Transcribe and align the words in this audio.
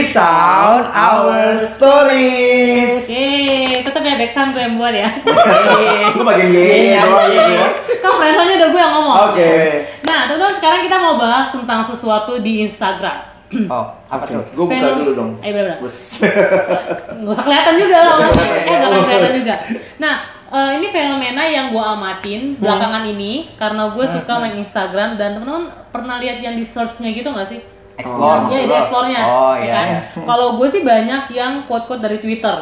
Resound 0.00 0.88
our 0.90 1.60
stories. 1.60 3.04
Oke, 3.04 3.28
tetap 3.84 4.00
ya 4.00 4.16
backsound 4.16 4.50
gue 4.50 4.62
yang 4.64 4.80
buat 4.80 4.96
ya. 4.96 5.12
Gue 6.16 6.24
bagian 6.24 6.48
Iya, 6.50 7.00
doang 7.04 7.28
iya. 7.28 7.36
gitu 7.36 7.52
ya. 7.52 7.68
kan 8.00 8.12
friendsnya 8.16 8.56
udah 8.56 8.68
gue 8.68 8.80
yang 8.80 8.94
ngomong. 8.96 9.16
Oke. 9.28 9.52
Nah, 10.02 10.18
teman-teman 10.24 10.54
sekarang 10.56 10.80
kita 10.80 10.96
mau 10.96 11.14
bahas 11.14 11.52
tentang 11.52 11.84
sesuatu 11.84 12.40
di 12.40 12.64
Instagram. 12.64 13.28
Oh, 13.68 13.92
apa 14.08 14.24
tuh? 14.24 14.40
Gue 14.56 14.64
buka 14.64 14.88
dulu 14.96 15.12
dong. 15.12 15.30
Eh, 15.44 15.52
bener-bener. 15.52 15.84
Bus. 15.84 16.16
nggak 17.20 17.34
usah 17.36 17.44
kelihatan 17.44 17.74
juga 17.76 17.98
loh 18.00 18.18
eh 18.32 18.72
nggak 18.72 18.88
akan 18.88 19.02
kelihatan 19.04 19.32
juga 19.36 19.54
nah 19.98 20.14
eh, 20.48 20.70
ini 20.80 20.88
fenomena 20.88 21.44
yang 21.44 21.68
gue 21.68 21.84
amatin 21.84 22.56
belakangan 22.56 23.04
ini 23.04 23.52
karena 23.60 23.92
gue 23.92 24.06
suka 24.08 24.32
main 24.40 24.56
Instagram 24.56 25.20
dan 25.20 25.36
teman-teman 25.36 25.68
pernah 25.92 26.16
lihat 26.16 26.40
yang 26.40 26.56
di 26.56 26.64
search-nya 26.64 27.12
gitu 27.12 27.28
nggak 27.28 27.44
sih 27.44 27.60
Explore 28.00 28.36
Iya, 28.36 28.40
maksud 28.42 28.60
di 28.60 28.66
lo? 28.66 28.76
explore-nya. 28.80 29.22
Oh, 29.24 29.54
ya 29.54 29.62
iya. 29.62 29.74
kan? 29.74 29.86
iya. 29.88 30.00
Kalau 30.26 30.46
gue 30.56 30.68
sih 30.72 30.82
banyak 30.82 31.22
yang 31.32 31.52
quote-quote 31.68 32.02
dari 32.02 32.18
Twitter. 32.18 32.56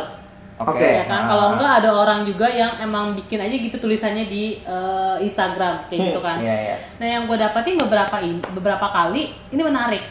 Oke. 0.58 0.74
Oke. 0.74 0.88
Ya 0.90 1.04
kan? 1.06 1.20
Ah. 1.24 1.28
Kalau 1.30 1.46
enggak 1.54 1.72
ada 1.82 1.90
orang 1.94 2.20
juga 2.26 2.46
yang 2.50 2.72
emang 2.82 3.14
bikin 3.14 3.38
aja 3.38 3.54
gitu 3.54 3.76
tulisannya 3.78 4.26
di 4.26 4.58
eh, 4.66 5.16
Instagram 5.22 5.86
kayak 5.86 6.00
gitu 6.10 6.20
kan. 6.20 6.42
Iya, 6.42 6.56
iya. 6.58 6.76
Nah, 6.98 7.06
yang 7.06 7.22
gue 7.30 7.36
dapatin 7.38 7.78
beberapa 7.78 8.18
beberapa 8.58 8.86
kali 8.90 9.30
ini 9.54 9.62
menarik. 9.62 10.02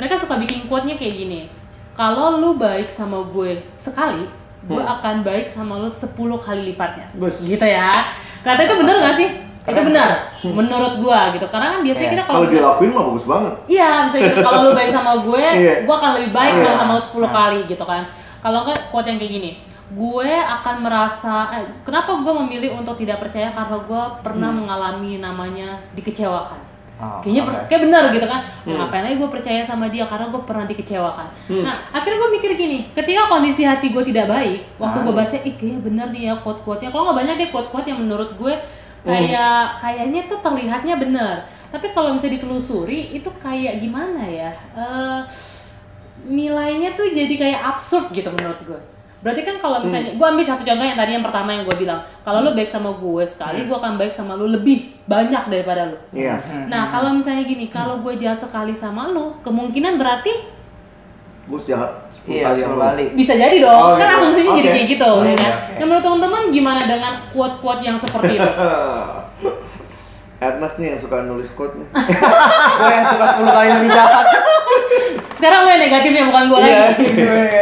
Mereka 0.00 0.16
suka 0.16 0.40
bikin 0.40 0.64
quote-nya 0.64 0.96
kayak 0.96 1.14
gini. 1.20 1.40
Kalau 1.92 2.40
lu 2.40 2.56
baik 2.56 2.88
sama 2.88 3.20
gue 3.28 3.60
sekali, 3.76 4.24
gue 4.64 4.80
akan 4.80 5.20
baik 5.20 5.44
sama 5.44 5.76
lu 5.76 5.92
10 5.92 6.16
kali 6.40 6.72
lipatnya. 6.72 7.12
Bus. 7.12 7.44
Gitu 7.44 7.66
ya. 7.66 7.92
Kata 8.40 8.64
itu 8.64 8.74
bener 8.80 8.96
gak 9.04 9.16
sih? 9.20 9.28
Itu 9.70 9.76
Keren. 9.76 9.88
benar 9.88 10.10
menurut 10.42 10.94
gua 10.98 11.20
gitu. 11.30 11.46
Karena 11.46 11.66
kan 11.70 11.80
biasanya 11.80 12.04
Iya. 12.04 12.12
kita 12.12 12.24
kalau 12.24 12.38
Kalau 12.38 12.50
dilakuin 12.50 12.90
mah 12.90 13.04
bagus 13.08 13.24
banget. 13.24 13.52
Iya, 13.66 13.90
misalnya 14.04 14.24
gitu, 14.26 14.40
kalau 14.40 14.60
lu 14.60 14.70
baik 14.72 14.90
sama 14.90 15.12
gue, 15.20 15.44
Iya. 15.62 15.74
gue 15.82 15.94
akan 15.94 16.10
lebih 16.16 16.30
baik 16.30 16.52
Iya. 16.52 16.62
kalau 16.62 16.76
sama 16.76 16.92
lu 16.92 17.02
10 17.02 17.22
Nah. 17.22 17.32
kali 17.32 17.60
gitu 17.64 17.84
kan. 17.84 18.02
Kalau 18.40 18.58
enggak 18.62 18.78
quote 18.88 19.06
yang 19.06 19.18
kayak 19.18 19.32
gini, 19.32 19.50
gue 19.90 20.30
akan 20.32 20.74
merasa, 20.80 21.34
eh, 21.52 21.64
kenapa 21.80 22.10
gue 22.16 22.34
memilih 22.38 22.70
untuk 22.74 22.94
tidak 22.94 23.18
percaya 23.18 23.50
karena 23.50 23.76
gue 23.76 24.02
pernah 24.20 24.50
mengalami 24.50 25.18
namanya 25.18 25.68
dikecewakan. 25.92 26.72
Oh, 27.00 27.16
Kayaknya 27.18 27.42
oke. 27.48 27.64
kayak 27.66 27.82
benar 27.82 28.04
gitu 28.10 28.26
kan. 28.28 28.40
Nah, 28.62 28.74
ngapain 28.76 29.00
aja 29.02 29.16
gue 29.16 29.30
percaya 29.30 29.64
sama 29.64 29.88
dia 29.88 30.04
karena 30.04 30.28
gue 30.28 30.36
pernah 30.38 30.68
dikecewakan. 30.68 31.26
Nah, 31.58 31.72
akhirnya 31.90 32.20
gue 32.20 32.30
mikir 32.36 32.50
gini, 32.54 32.92
ketika 32.92 33.24
kondisi 33.26 33.64
hati 33.64 33.88
gue 33.88 34.04
tidak 34.04 34.28
baik, 34.28 34.68
waktu 34.76 35.00
gue 35.00 35.14
baca, 35.16 35.36
ih 35.38 35.54
kayaknya 35.54 35.80
bener 35.80 36.06
nih 36.10 36.22
ya 36.28 36.34
quote-quote-nya. 36.36 36.88
Kalau 36.88 37.08
nggak 37.08 37.18
banyak 37.18 37.34
deh 37.36 37.48
quote-quote 37.48 37.88
yang 37.88 37.98
menurut 37.98 38.36
gue 38.36 38.52
kayak 39.04 39.80
kayaknya 39.80 40.20
tuh 40.28 40.38
terlihatnya 40.44 40.94
bener. 41.00 41.34
Tapi 41.70 41.94
kalau 41.94 42.10
misalnya 42.12 42.42
ditelusuri, 42.42 43.14
itu 43.14 43.30
kayak 43.38 43.78
gimana 43.78 44.26
ya? 44.26 44.50
Eh, 44.74 45.20
nilainya 46.26 46.98
tuh 46.98 47.06
jadi 47.14 47.30
kayak 47.38 47.60
absurd 47.62 48.10
gitu 48.10 48.26
menurut 48.34 48.58
gue. 48.66 48.80
Berarti 49.20 49.44
kan 49.44 49.60
kalau 49.60 49.84
misalnya, 49.84 50.16
gue 50.16 50.26
ambil 50.26 50.44
satu 50.48 50.64
contoh 50.64 50.82
yang 50.82 50.96
tadi 50.96 51.12
yang 51.12 51.22
pertama 51.22 51.52
yang 51.52 51.68
gue 51.68 51.76
bilang, 51.76 52.00
kalau 52.24 52.40
lu 52.40 52.56
baik 52.56 52.72
sama 52.72 52.90
gue 52.96 53.24
sekali, 53.28 53.68
gue 53.68 53.76
akan 53.76 54.00
baik 54.00 54.10
sama 54.10 54.32
lu 54.32 54.48
lebih 54.48 54.96
banyak 55.04 55.44
daripada 55.52 55.92
lu. 55.92 55.98
Iya. 56.16 56.40
Nah, 56.66 56.88
kalau 56.88 57.12
misalnya 57.12 57.44
gini, 57.44 57.68
kalau 57.68 58.00
gue 58.00 58.16
jahat 58.16 58.40
sekali 58.40 58.72
sama 58.72 59.12
lu, 59.12 59.36
kemungkinan 59.44 60.00
berarti 60.00 60.58
Gue 61.50 61.58
jahat 61.66 62.06
10 62.09 62.09
Iya, 62.22 62.42
kali 62.46 62.58
yang 62.60 62.76
kali. 62.76 63.04
bisa 63.12 63.32
jadi 63.32 63.56
dong. 63.58 63.72
Oh, 63.72 63.94
kan 63.94 64.06
gitu. 64.06 64.16
asumsinya 64.18 64.52
jadi 64.54 64.60
Oke. 64.62 64.76
kayak 64.76 64.88
gitu, 64.88 65.08
ya 65.08 65.34
kan? 65.34 65.52
oke. 65.56 65.72
Nah, 65.72 65.84
menurut 65.84 66.04
teman-teman 66.04 66.42
gimana 66.50 66.80
dengan 66.84 67.12
quote-quote 67.30 67.82
yang 67.82 67.96
seperti 67.96 68.32
itu? 68.36 68.50
Ernest 70.40 70.76
nih 70.76 70.86
yang 70.88 71.00
suka 71.00 71.16
nulis 71.22 71.50
quote 71.50 71.76
nih. 71.76 71.88
Gue 72.80 72.90
yang 72.90 73.06
suka 73.06 73.24
10 73.36 73.44
kali 73.46 73.68
lebih 73.74 73.90
jahat. 73.90 74.26
Sekarang 75.34 75.60
lo 75.62 75.68
yang 75.68 75.82
negatifnya 75.82 76.24
bukan 76.26 76.44
gue 76.46 76.58
Iya. 76.58 76.76
lagi. 76.86 77.06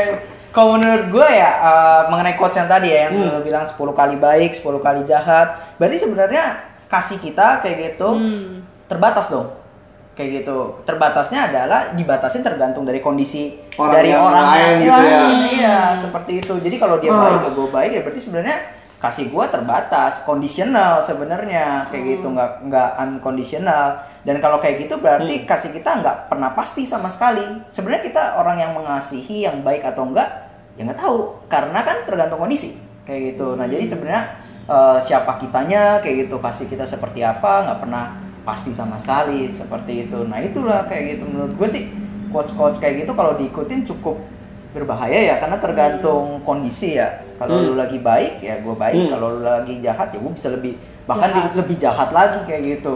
Kalau 0.54 0.74
menurut 0.74 1.06
gue 1.08 1.28
ya 1.28 1.50
eh, 1.54 2.02
mengenai 2.08 2.34
quotes 2.34 2.56
yang 2.56 2.66
tadi 2.66 2.88
ya 2.88 2.98
yang 3.06 3.14
Hmm. 3.14 3.30
lo 3.30 3.40
bilang 3.40 3.62
10 3.62 3.74
kali 3.92 4.14
baik, 4.16 4.50
10 4.54 4.78
kali 4.78 5.02
jahat. 5.02 5.48
Berarti 5.74 5.96
sebenarnya 5.98 6.44
kasih 6.86 7.18
kita 7.18 7.62
kayak 7.62 7.76
gitu 7.94 8.08
Hmm. 8.10 8.62
terbatas 8.86 9.26
dong. 9.28 9.50
Kayak 10.18 10.42
gitu. 10.42 10.82
Terbatasnya 10.82 11.46
adalah 11.46 11.94
dibatasin 11.94 12.42
tergantung 12.42 12.82
dari 12.82 12.98
kondisi 12.98 13.54
Orang 13.78 13.94
dari 13.94 14.10
yang 14.10 14.26
orang 14.26 14.46
lain 14.50 14.66
yang 14.66 14.82
gitu 14.82 15.02
ya. 15.06 15.20
Iya, 15.46 15.78
seperti 15.94 16.42
itu. 16.42 16.54
Jadi 16.58 16.74
kalau 16.74 16.98
dia 16.98 17.14
Ah. 17.14 17.22
baik 17.22 17.40
ya 17.46 17.50
gue 17.54 17.68
baik 17.70 17.90
ya 17.94 18.00
berarti 18.02 18.20
sebenarnya 18.26 18.58
kasih 18.98 19.30
gua 19.30 19.46
terbatas, 19.46 20.26
kondisional 20.26 20.98
sebenarnya. 20.98 21.86
Kayak 21.94 22.18
gitu 22.18 22.34
nggak 22.34 22.66
nggak 22.66 22.90
unconditional. 22.98 24.02
Dan 24.26 24.42
kalau 24.42 24.58
kayak 24.58 24.90
gitu 24.90 24.98
berarti 24.98 25.46
kasih 25.46 25.70
kita 25.70 26.02
nggak 26.02 26.26
pernah 26.26 26.50
pasti 26.50 26.82
sama 26.82 27.06
sekali. 27.06 27.46
Sebenarnya 27.70 28.02
kita 28.02 28.22
orang 28.42 28.58
yang 28.58 28.74
mengasihi 28.74 29.46
yang 29.46 29.62
baik 29.62 29.86
atau 29.86 30.02
enggak 30.02 30.50
ya 30.74 30.82
nggak 30.82 30.98
tahu. 30.98 31.46
Karena 31.46 31.78
kan 31.86 32.02
tergantung 32.10 32.42
kondisi. 32.42 32.74
Kayak 33.06 33.38
gitu. 33.38 33.54
Nah 33.54 33.70
jadi 33.70 33.86
sebenarnya 33.86 34.22
eh, 34.66 34.98
siapa 34.98 35.38
kitanya 35.38 36.02
kayak 36.02 36.26
gitu 36.26 36.42
kasih 36.42 36.66
kita 36.66 36.82
seperti 36.82 37.22
apa 37.22 37.70
nggak 37.70 37.78
pernah 37.78 38.27
pasti 38.48 38.72
sama 38.72 38.96
sekali 38.96 39.52
seperti 39.52 40.08
itu 40.08 40.24
nah 40.24 40.40
itulah 40.40 40.88
kayak 40.88 41.20
gitu 41.20 41.28
menurut 41.28 41.52
gue 41.52 41.68
sih 41.68 41.82
quotes 42.28 42.56
quotes 42.56 42.80
kayak 42.80 43.04
gitu 43.04 43.12
kalau 43.12 43.36
diikutin 43.36 43.84
cukup 43.84 44.16
berbahaya 44.68 45.20
ya 45.26 45.34
karena 45.36 45.56
tergantung 45.56 46.40
kondisi 46.42 46.96
ya 46.96 47.08
kalau 47.36 47.56
Hmm. 47.56 47.66
lu 47.66 47.74
lagi 47.74 48.00
baik 48.00 48.40
ya 48.40 48.56
gue 48.58 48.72
baik 48.74 48.96
Hmm. 48.98 49.12
kalau 49.12 49.28
lu 49.36 49.42
lagi 49.42 49.74
jahat 49.80 50.08
ya 50.08 50.18
gue 50.18 50.32
bisa 50.32 50.48
lebih 50.48 50.76
bahkan 51.04 51.28
Jahat. 51.28 51.52
lebih 51.54 51.76
jahat 51.76 52.08
lagi 52.10 52.40
kayak 52.44 52.62
gitu 52.76 52.94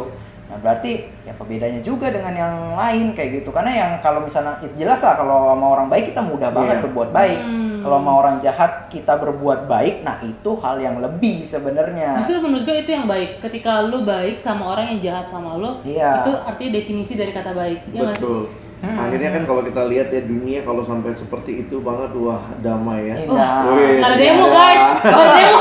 nah 0.53 0.61
berarti 0.61 0.93
ya 1.25 1.33
perbedaannya 1.33 1.81
juga 1.81 2.07
dengan 2.09 2.35
yang 2.35 2.55
lain 2.77 3.07
kayak 3.13 3.41
gitu 3.41 3.49
karena 3.49 3.73
yang 3.73 3.91
kalau 3.99 4.21
misalnya 4.21 4.61
ya 4.61 4.69
jelas 4.77 5.01
lah 5.01 5.17
kalau 5.17 5.49
sama 5.49 5.67
orang 5.71 5.89
baik 5.89 6.05
kita 6.07 6.21
mudah 6.21 6.53
banget 6.53 6.77
Iya. 6.77 6.85
berbuat 6.85 7.09
baik 7.11 7.39
Hmm. 7.41 7.81
kalau 7.81 7.97
sama 7.97 8.13
orang 8.15 8.37
jahat 8.39 8.73
kita 8.87 9.17
berbuat 9.17 9.65
baik 9.65 9.95
nah 10.03 10.21
itu 10.21 10.51
hal 10.55 10.77
yang 10.77 11.01
lebih 11.01 11.41
sebenarnya 11.43 12.21
Justru 12.21 12.37
menurut 12.39 12.63
gue 12.63 12.77
itu 12.79 12.93
yang 12.93 13.07
baik. 13.07 13.41
Ketika 13.41 13.81
lu 13.83 14.05
baik 14.05 14.37
sama 14.37 14.69
orang 14.69 14.93
yang 14.93 15.01
jahat 15.03 15.27
sama 15.27 15.57
lu, 15.57 15.81
Iya. 15.83 16.21
itu 16.21 16.33
artinya 16.39 16.71
definisi 16.75 17.13
dari 17.15 17.33
kata 17.33 17.51
baik. 17.51 17.89
Ya? 17.89 18.13
Betul. 18.13 18.53
Akhirnya 18.83 19.31
kan 19.31 19.43
kalau 19.45 19.63
kita 19.63 19.87
lihat 19.87 20.11
ya 20.11 20.21
dunia 20.21 20.61
kalau 20.61 20.83
sampai 20.83 21.11
seperti 21.13 21.63
itu 21.63 21.79
banget 21.79 22.13
wah 22.15 22.51
damai 22.59 23.09
ya. 23.09 23.15
Indah. 23.17 23.63
Wih, 23.69 23.99
Nggak 23.99 24.11
ada 24.11 24.19
demo 24.21 24.45
ada. 24.45 24.53
guys, 24.53 24.85
nggak 25.01 25.17
ada 25.17 25.33
demo. 25.33 25.59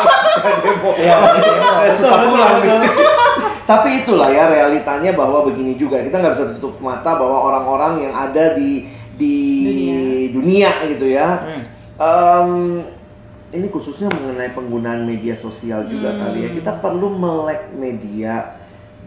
demo. 0.60 0.90
Iya, 0.96 1.16
demo. 1.38 1.70
Eh, 1.80 1.92
susah 1.96 2.18
pulang. 2.20 2.54
Tapi 3.72 4.04
itulah 4.04 4.28
ya 4.28 4.52
realitanya 4.52 5.16
bahwa 5.16 5.48
begini 5.48 5.80
juga 5.80 6.04
kita 6.04 6.20
nggak 6.20 6.34
bisa 6.36 6.46
tutup 6.60 6.84
mata 6.84 7.16
bahwa 7.16 7.40
orang-orang 7.40 8.04
yang 8.04 8.14
ada 8.20 8.52
di 8.52 8.84
di 9.16 9.38
dunia, 10.36 10.84
gitu 10.92 11.08
ya. 11.08 11.40
Hmm. 11.40 11.64
Em, 12.02 12.52
ini 13.56 13.68
khususnya 13.72 14.12
mengenai 14.12 14.52
penggunaan 14.52 15.08
media 15.08 15.40
sosial 15.40 15.88
juga 15.88 16.12
kali 16.20 16.48
ya. 16.48 16.50
Kita 16.52 16.84
perlu 16.84 17.16
melek 17.16 17.72
media 17.80 18.60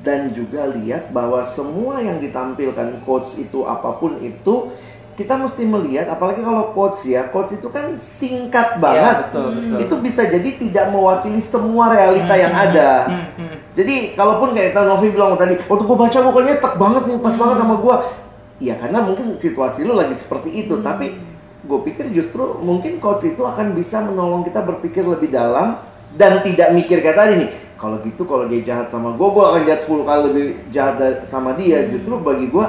dan 0.04 0.32
juga 0.32 0.68
lihat 0.68 1.12
bahwa 1.12 1.44
semua 1.44 2.00
yang 2.00 2.20
ditampilkan 2.20 3.04
quotes 3.04 3.36
itu 3.40 3.64
apa 3.64 4.00
pun 4.00 4.20
itu 4.20 4.72
kita 5.14 5.38
mesti 5.38 5.62
melihat 5.62 6.10
apalagi 6.10 6.42
kalau 6.42 6.74
quotes 6.74 7.06
ya 7.06 7.30
quotes 7.30 7.54
itu 7.54 7.70
kan 7.70 7.94
singkat 8.02 8.82
banget 8.82 9.30
betul 9.30 9.50
betul 9.54 9.78
itu 9.78 9.94
bisa 10.02 10.22
jadi 10.26 10.50
tidak 10.58 10.86
mewakili 10.90 11.38
semua 11.38 11.94
realita 11.94 12.34
yang 12.34 12.50
ada. 12.50 12.90
Hmm, 13.06 13.26
hmm. 13.38 13.56
Jadi 13.74 14.14
kalaupun 14.14 14.54
kayak 14.54 14.70
tadi 14.70 14.86
Novi 14.86 15.10
bilang 15.10 15.34
tadi, 15.34 15.58
waktu 15.58 15.82
gue 15.82 15.98
baca 15.98 16.18
pokoknya 16.22 16.54
tek 16.62 16.74
banget 16.78 17.02
nih, 17.10 17.16
pas 17.18 17.34
banget 17.34 17.56
sama 17.58 17.74
gue. 17.82 17.96
Iya 18.62 18.74
karena 18.78 18.98
mungkin 19.02 19.34
situasi 19.34 19.82
lu 19.82 19.98
lagi 19.98 20.14
seperti 20.14 20.50
itu, 20.54 20.78
tapi 20.78 21.10
gue 21.66 21.78
pikir 21.90 22.06
justru 22.14 22.62
mungkin 22.62 23.02
coach 23.02 23.26
itu 23.26 23.42
akan 23.42 23.74
bisa 23.74 23.98
menolong 23.98 24.46
kita 24.46 24.62
berpikir 24.62 25.02
lebih 25.02 25.34
dalam 25.34 25.82
dan 26.14 26.38
tidak 26.46 26.70
mikir 26.70 27.02
kayak 27.02 27.18
tadi 27.18 27.32
nih. 27.46 27.50
Kalau 27.74 27.98
gitu 28.06 28.22
kalau 28.24 28.46
dia 28.46 28.62
jahat 28.62 28.94
sama 28.94 29.12
gue, 29.18 29.26
gue 29.26 29.44
akan 29.44 29.62
jahat 29.66 29.80
10 29.82 30.06
kali 30.06 30.20
lebih 30.30 30.46
jahat 30.70 30.96
sama 31.26 31.58
dia. 31.58 31.82
Justru 31.90 32.14
bagi 32.22 32.46
gue 32.46 32.66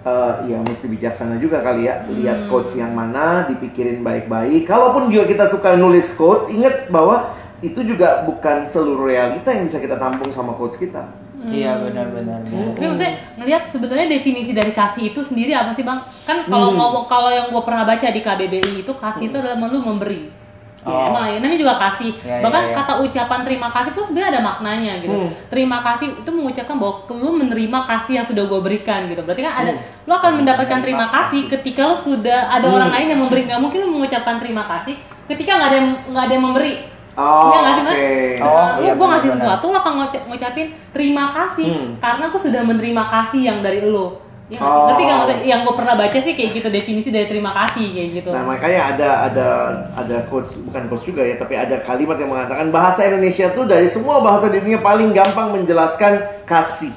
eh, 0.00 0.32
ya 0.48 0.58
mesti 0.60 0.86
bijaksana 0.86 1.36
juga 1.36 1.60
kali 1.60 1.86
ya. 1.86 2.04
Lihat 2.08 2.48
coach 2.48 2.76
yang 2.76 2.92
mana 2.92 3.44
dipikirin 3.46 4.00
baik-baik. 4.00 4.64
Kalaupun 4.64 5.12
juga 5.12 5.28
kita 5.28 5.44
suka 5.48 5.76
nulis 5.76 6.12
coach 6.16 6.48
ingat 6.50 6.88
bahwa 6.88 7.36
itu 7.60 7.80
juga 7.84 8.24
bukan 8.24 8.64
seluruh 8.64 9.04
realita 9.04 9.52
yang 9.52 9.68
bisa 9.68 9.76
kita 9.76 10.00
tampung 10.00 10.32
sama 10.32 10.56
coach 10.56 10.80
kita. 10.80 11.04
Iya 11.40 11.80
benar-benar. 11.80 12.44
Tapi 12.44 12.84
maksudnya 12.84 13.16
ngelihat 13.40 13.62
sebenarnya 13.72 14.12
definisi 14.12 14.52
dari 14.52 14.76
kasih 14.76 15.08
itu 15.08 15.24
sendiri 15.24 15.56
apa 15.56 15.72
sih 15.72 15.80
bang? 15.80 16.04
Kan 16.28 16.44
kalau 16.44 16.72
Hmm. 16.72 16.76
ngomong 16.76 17.04
kalau 17.08 17.32
yang 17.32 17.48
gue 17.48 17.62
pernah 17.64 17.88
baca 17.88 18.06
di 18.12 18.20
KBBI 18.20 18.84
itu 18.84 18.92
kasih 18.92 19.32
itu 19.32 19.36
adalah 19.40 19.56
lu 19.56 19.80
memberi. 19.80 20.39
Ya, 20.80 20.88
Oh. 20.88 21.12
emang 21.12 21.28
ya, 21.28 21.36
namanya 21.38 21.60
juga 21.60 21.74
kasih. 21.76 22.10
Ya, 22.20 22.40
Bahkan 22.40 22.62
ya, 22.62 22.68
ya. 22.68 22.74
kata 22.74 22.92
ucapan 22.98 23.40
terima 23.44 23.68
kasih 23.68 23.92
itu 23.92 24.00
sebenarnya 24.00 24.28
ada 24.30 24.40
maknanya 24.42 24.92
gitu. 24.98 25.12
Hmm. 25.14 25.30
Terima 25.46 25.78
kasih 25.78 26.08
itu 26.14 26.30
mengucapkan 26.30 26.76
bahwa 26.76 26.94
lu 27.10 27.30
menerima 27.36 27.80
kasih 27.84 28.12
yang 28.16 28.24
sudah 28.24 28.44
gue 28.44 28.60
berikan 28.60 29.04
gitu. 29.04 29.20
Berarti 29.20 29.42
kan 29.42 29.54
ada 29.58 29.70
Hmm. 29.70 29.80
lu 30.02 30.12
akan 30.14 30.32
mendapatkan 30.40 30.78
terima 30.80 31.06
kasih 31.06 31.40
ketika 31.46 31.84
lu 31.84 31.92
sudah 31.92 32.48
ada 32.48 32.64
Hmm. 32.64 32.76
orang 32.76 32.90
lain 32.90 33.06
yang 33.08 33.20
memberi. 33.20 33.44
Nggak 33.44 33.60
mungkin 33.60 33.78
lu 33.78 33.92
mengucapkan 33.92 34.40
terima 34.40 34.64
kasih 34.64 34.96
ketika 35.26 35.52
nggak 35.54 35.68
ada 35.68 35.76
yang 35.76 35.88
nggak 36.08 36.24
ada 36.24 36.32
yang 36.32 36.44
memberi. 36.46 36.74
Oh, 37.12 37.52
Iya 37.52 37.58
nggak 37.60 37.74
sih, 37.74 37.82
Mas? 37.82 37.92
oke. 37.92 38.08
Nah, 38.32 38.46
Oh, 38.48 38.68
lu 38.72 38.86
iya, 38.86 38.92
gue 38.94 39.06
ngasih 39.06 39.30
sesuatu, 39.36 39.64
lu 39.66 39.76
akan 39.76 39.92
ngucap- 39.98 40.24
ngucapin 40.24 40.66
terima 40.88 41.24
kasih 41.28 41.68
Hmm. 41.68 41.90
karena 41.98 42.24
aku 42.24 42.38
sudah 42.38 42.62
menerima 42.62 43.04
kasih 43.04 43.40
yang 43.44 43.58
dari 43.60 43.84
lu. 43.84 44.16
Ya, 44.50 44.58
nggak 44.58 44.66
sih? 44.66 44.82
ngerti 44.82 45.02
Oh. 45.02 45.06
nggak 45.06 45.18
maksudnya 45.22 45.46
yang 45.46 45.60
gue 45.62 45.74
pernah 45.78 45.94
baca 45.94 46.18
sih 46.18 46.34
kayak 46.34 46.50
gitu 46.58 46.68
definisi 46.74 47.08
dari 47.14 47.26
terima 47.30 47.54
kasih 47.54 47.86
kayak 47.86 48.08
gitu. 48.18 48.30
Nah 48.34 48.42
makanya 48.42 48.80
ada 48.90 49.10
ada 49.30 49.48
ada 49.94 50.16
quotes 50.26 50.50
bukan 50.58 50.82
quotes 50.90 51.06
juga 51.06 51.22
ya 51.22 51.38
tapi 51.38 51.54
ada 51.54 51.78
kalimat 51.86 52.18
yang 52.18 52.34
mengatakan 52.34 52.66
bahasa 52.74 53.06
Indonesia 53.06 53.46
tuh 53.54 53.64
dari 53.70 53.86
semua 53.86 54.18
bahasa 54.18 54.50
di 54.50 54.58
dunia 54.58 54.82
paling 54.82 55.14
gampang 55.14 55.54
menjelaskan 55.54 56.42
kasih. 56.42 56.90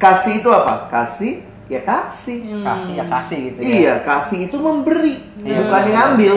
Kasih 0.00 0.40
itu 0.40 0.48
apa? 0.48 0.88
Kasih 0.88 1.44
ya 1.68 1.80
kasih. 1.84 2.44
kasih 2.60 2.92
ya 2.92 3.04
kasih 3.08 3.38
gitu 3.40 3.58
ya 3.60 3.68
Iya 3.68 3.94
kasih 4.04 4.38
itu 4.52 4.56
memberi 4.60 5.16
Iya, 5.40 5.64
bukan 5.64 5.82
yang 5.88 5.96
ngambil 5.96 6.34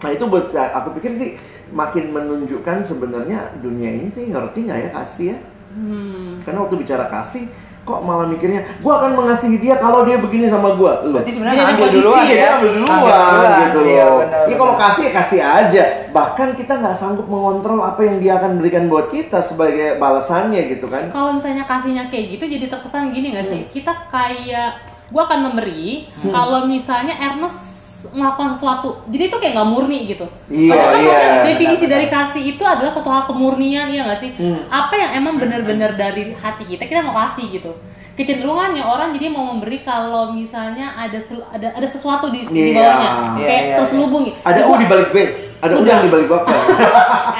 Nah 0.00 0.10
itu 0.12 0.24
besar. 0.28 0.72
Aku 0.80 0.96
pikir 0.96 1.12
sih 1.16 1.30
makin 1.70 2.10
menunjukkan 2.10 2.82
sebenarnya 2.82 3.54
dunia 3.60 4.00
ini 4.00 4.08
sih 4.10 4.32
ngerti 4.32 4.66
nggak 4.66 4.80
ya 4.80 4.90
kasih 4.96 5.26
ya? 5.36 5.38
Hmm. 5.70 6.40
Karena 6.42 6.66
waktu 6.66 6.76
bicara 6.80 7.06
kasih 7.06 7.46
kok 7.90 8.00
malah 8.06 8.26
mikirnya 8.30 8.62
gua 8.78 9.02
akan 9.02 9.10
mengasihi 9.18 9.58
dia 9.58 9.74
kalau 9.76 10.06
dia 10.06 10.22
begini 10.22 10.46
sama 10.46 10.78
gua. 10.78 11.02
Loh, 11.02 11.18
berarti 11.18 11.32
sebenarnya 11.34 11.58
ngambil 11.66 11.82
kondisi 11.82 11.98
duluan 11.98 12.22
Iya, 12.22 12.30
ya 12.30 12.38
dia 12.38 12.50
ambil 12.54 12.70
duluan, 12.78 13.50
gitu 13.50 13.80
iya, 13.82 14.04
loh. 14.06 14.18
benar, 14.22 14.44
Ini 14.46 14.54
kalau 14.54 14.74
benar. 14.74 14.82
kasih 14.86 15.02
ya 15.02 15.12
kasih 15.18 15.40
aja. 15.42 15.82
Bahkan 16.10 16.48
kita 16.54 16.72
nggak 16.78 16.96
sanggup 16.96 17.26
mengontrol 17.26 17.80
apa 17.82 18.00
yang 18.06 18.16
dia 18.22 18.32
akan 18.38 18.50
berikan 18.62 18.84
buat 18.86 19.10
kita 19.10 19.38
sebagai 19.42 19.98
balasannya 19.98 20.60
gitu 20.70 20.86
kan. 20.86 21.10
Kalau 21.10 21.34
misalnya 21.34 21.66
kasihnya 21.66 22.06
kayak 22.10 22.38
gitu 22.38 22.44
jadi 22.46 22.66
terkesan 22.70 23.10
gini 23.10 23.34
nggak 23.34 23.46
sih? 23.46 23.60
Kita 23.70 24.06
kayak 24.10 24.86
gue 25.10 25.22
akan 25.22 25.40
memberi 25.50 26.06
kalau 26.30 26.70
misalnya 26.70 27.18
Ernest 27.18 27.69
melakukan 28.10 28.56
sesuatu. 28.56 29.04
Jadi 29.08 29.28
itu 29.28 29.36
kayak 29.36 29.52
nggak 29.54 29.68
murni 29.68 29.98
gitu. 30.08 30.26
Iya, 30.46 30.72
Padahal 30.72 30.92
kan 30.92 31.02
iya. 31.04 31.42
definisi 31.44 31.84
dari 31.84 32.06
kasih 32.06 32.42
itu 32.44 32.62
adalah 32.62 32.88
suatu 32.88 33.08
hal 33.08 33.24
kemurnian 33.24 33.90
ya 33.90 34.08
nggak 34.08 34.20
sih? 34.20 34.30
Hmm. 34.34 34.64
Apa 34.66 34.94
yang 34.94 35.10
emang 35.18 35.34
benar-benar 35.36 35.94
dari 35.94 36.32
hati 36.32 36.64
kita 36.64 36.84
kita 36.84 37.02
mau 37.02 37.12
kasih 37.14 37.50
gitu. 37.50 37.72
Kecenderungannya 38.14 38.84
orang 38.84 39.16
jadi 39.16 39.32
mau 39.32 39.48
memberi 39.48 39.80
kalau 39.80 40.30
misalnya 40.30 40.92
ada 40.92 41.16
ada 41.50 41.68
ada 41.72 41.88
sesuatu 41.88 42.28
di, 42.28 42.44
di 42.44 42.72
Iya. 42.72 42.76
bawahnya 42.76 43.10
Iya, 43.10 43.46
kayak 43.48 43.62
iya, 43.64 43.76
terselubung 43.80 44.22
gitu. 44.28 44.36
Ada 44.44 44.60
U 44.66 44.72
di 44.76 44.86
balik 44.86 45.08
B, 45.10 45.16
ada 45.60 45.72
Udah. 45.72 45.84
udang 45.84 46.00
di 46.00 46.10
balik 46.10 46.28
bapak. 46.28 46.56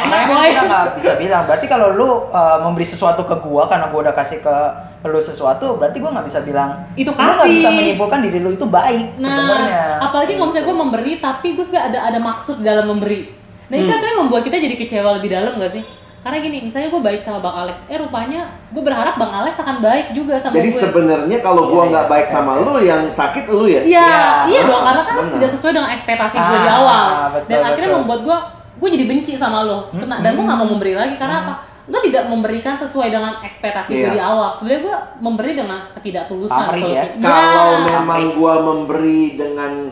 Enak 0.00 0.20
kan 0.20 0.28
boy. 0.30 0.44
kita 0.46 0.62
nggak 0.62 0.84
bisa 0.94 1.12
bilang. 1.16 1.42
Berarti 1.44 1.66
kalau 1.66 1.88
lu 1.90 2.08
uh, 2.28 2.58
memberi 2.60 2.84
sesuatu 2.84 3.24
ke 3.24 3.36
gua 3.38 3.64
karena 3.64 3.88
gua 3.88 4.00
udah 4.04 4.14
kasih 4.14 4.38
ke 4.38 4.56
lu 5.02 5.16
sesuatu, 5.16 5.74
berarti 5.74 5.96
gua 5.96 6.12
nggak 6.12 6.26
bisa 6.26 6.40
bilang 6.40 6.76
Itu 6.94 7.10
Lu 7.10 7.16
nggak 7.16 7.40
kasih. 7.40 7.52
bisa 7.54 7.68
menyimpulkan 7.70 8.20
diri 8.20 8.38
lu 8.38 8.50
itu 8.50 8.64
baik 8.64 9.16
sebenarnya. 9.16 9.96
Nah, 9.96 10.04
apalagi 10.04 10.32
kalau 10.34 10.48
misalnya 10.48 10.66
gue 10.66 10.76
memberi, 10.78 11.12
tapi 11.16 11.48
gue 11.52 11.64
sebenarnya 11.64 11.88
ada 11.88 12.00
ada 12.06 12.18
maksud 12.20 12.56
dalam 12.60 12.84
memberi. 12.86 13.32
Nah 13.66 13.76
itu 13.76 13.86
Hmm. 13.86 13.96
akhirnya 13.96 14.16
membuat 14.18 14.42
kita 14.44 14.56
jadi 14.58 14.74
kecewa 14.76 15.16
lebih 15.16 15.30
dalam 15.30 15.56
gak 15.56 15.72
sih? 15.72 15.82
Karena 16.20 16.36
gini, 16.38 16.58
misalnya 16.60 16.88
gue 16.88 17.00
baik 17.00 17.16
sama 17.18 17.40
Bang 17.40 17.56
Alex, 17.58 17.80
eh 17.86 17.96
rupanya 17.96 18.40
gue 18.68 18.78
berharap 18.78 19.16
Bang 19.16 19.32
Alex 19.32 19.56
akan 19.56 19.80
baik 19.80 20.12
juga 20.12 20.36
sama 20.36 20.52
Jadi 20.52 20.68
gue. 20.68 20.76
sebenarnya 20.78 21.38
kalau 21.40 21.62
gua 21.66 21.80
Iya, 21.80 21.90
nggak 21.90 22.04
iya. 22.04 22.12
baik 22.12 22.26
sama 22.28 22.52
lu, 22.58 22.74
yang 22.78 23.02
sakit 23.08 23.44
lu 23.48 23.64
ya. 23.64 23.80
Iya, 23.80 24.04
Iya. 24.04 24.24
iya 24.46 24.60
dong, 24.62 24.76
Ah, 24.76 24.86
karena 24.86 25.02
kan 25.02 25.14
benar. 25.18 25.32
tidak 25.34 25.50
sesuai 25.50 25.72
dengan 25.72 25.90
ekspektasi 25.90 26.36
gue 26.36 26.58
di 26.58 26.68
Ah, 26.68 26.76
awal. 26.76 27.04
betul, 27.32 27.48
Dan 27.48 27.60
akhirnya 27.64 27.88
betul. 27.88 27.98
membuat 27.98 28.20
gue, 28.20 28.36
gue 28.76 28.88
jadi 28.92 29.04
benci 29.06 29.32
sama 29.34 29.58
lo. 29.62 29.78
Kena, 29.90 30.16
dan 30.18 30.30
gue 30.30 30.44
gak 30.44 30.58
mau 30.58 30.68
memberi 30.68 30.92
lagi 30.92 31.16
karena 31.16 31.36
apa? 31.40 31.54
Gue 31.90 32.00
tidak 32.04 32.24
memberikan 32.28 32.76
sesuai 32.76 33.08
dengan 33.08 33.32
ekspektasi 33.40 33.90
gue 33.90 34.04
Iya. 34.04 34.12
di 34.12 34.20
awal. 34.22 34.48
Sebenarnya 34.54 34.80
gue 34.84 34.96
memberi 35.18 35.52
dengan 35.54 35.78
ketidaktulusan. 35.90 36.64
Ya. 36.78 37.04
Kalau 37.16 37.66
Iya. 37.74 37.98
memang 37.98 38.22
gua 38.36 38.54
memberi 38.60 39.34
dengan 39.34 39.88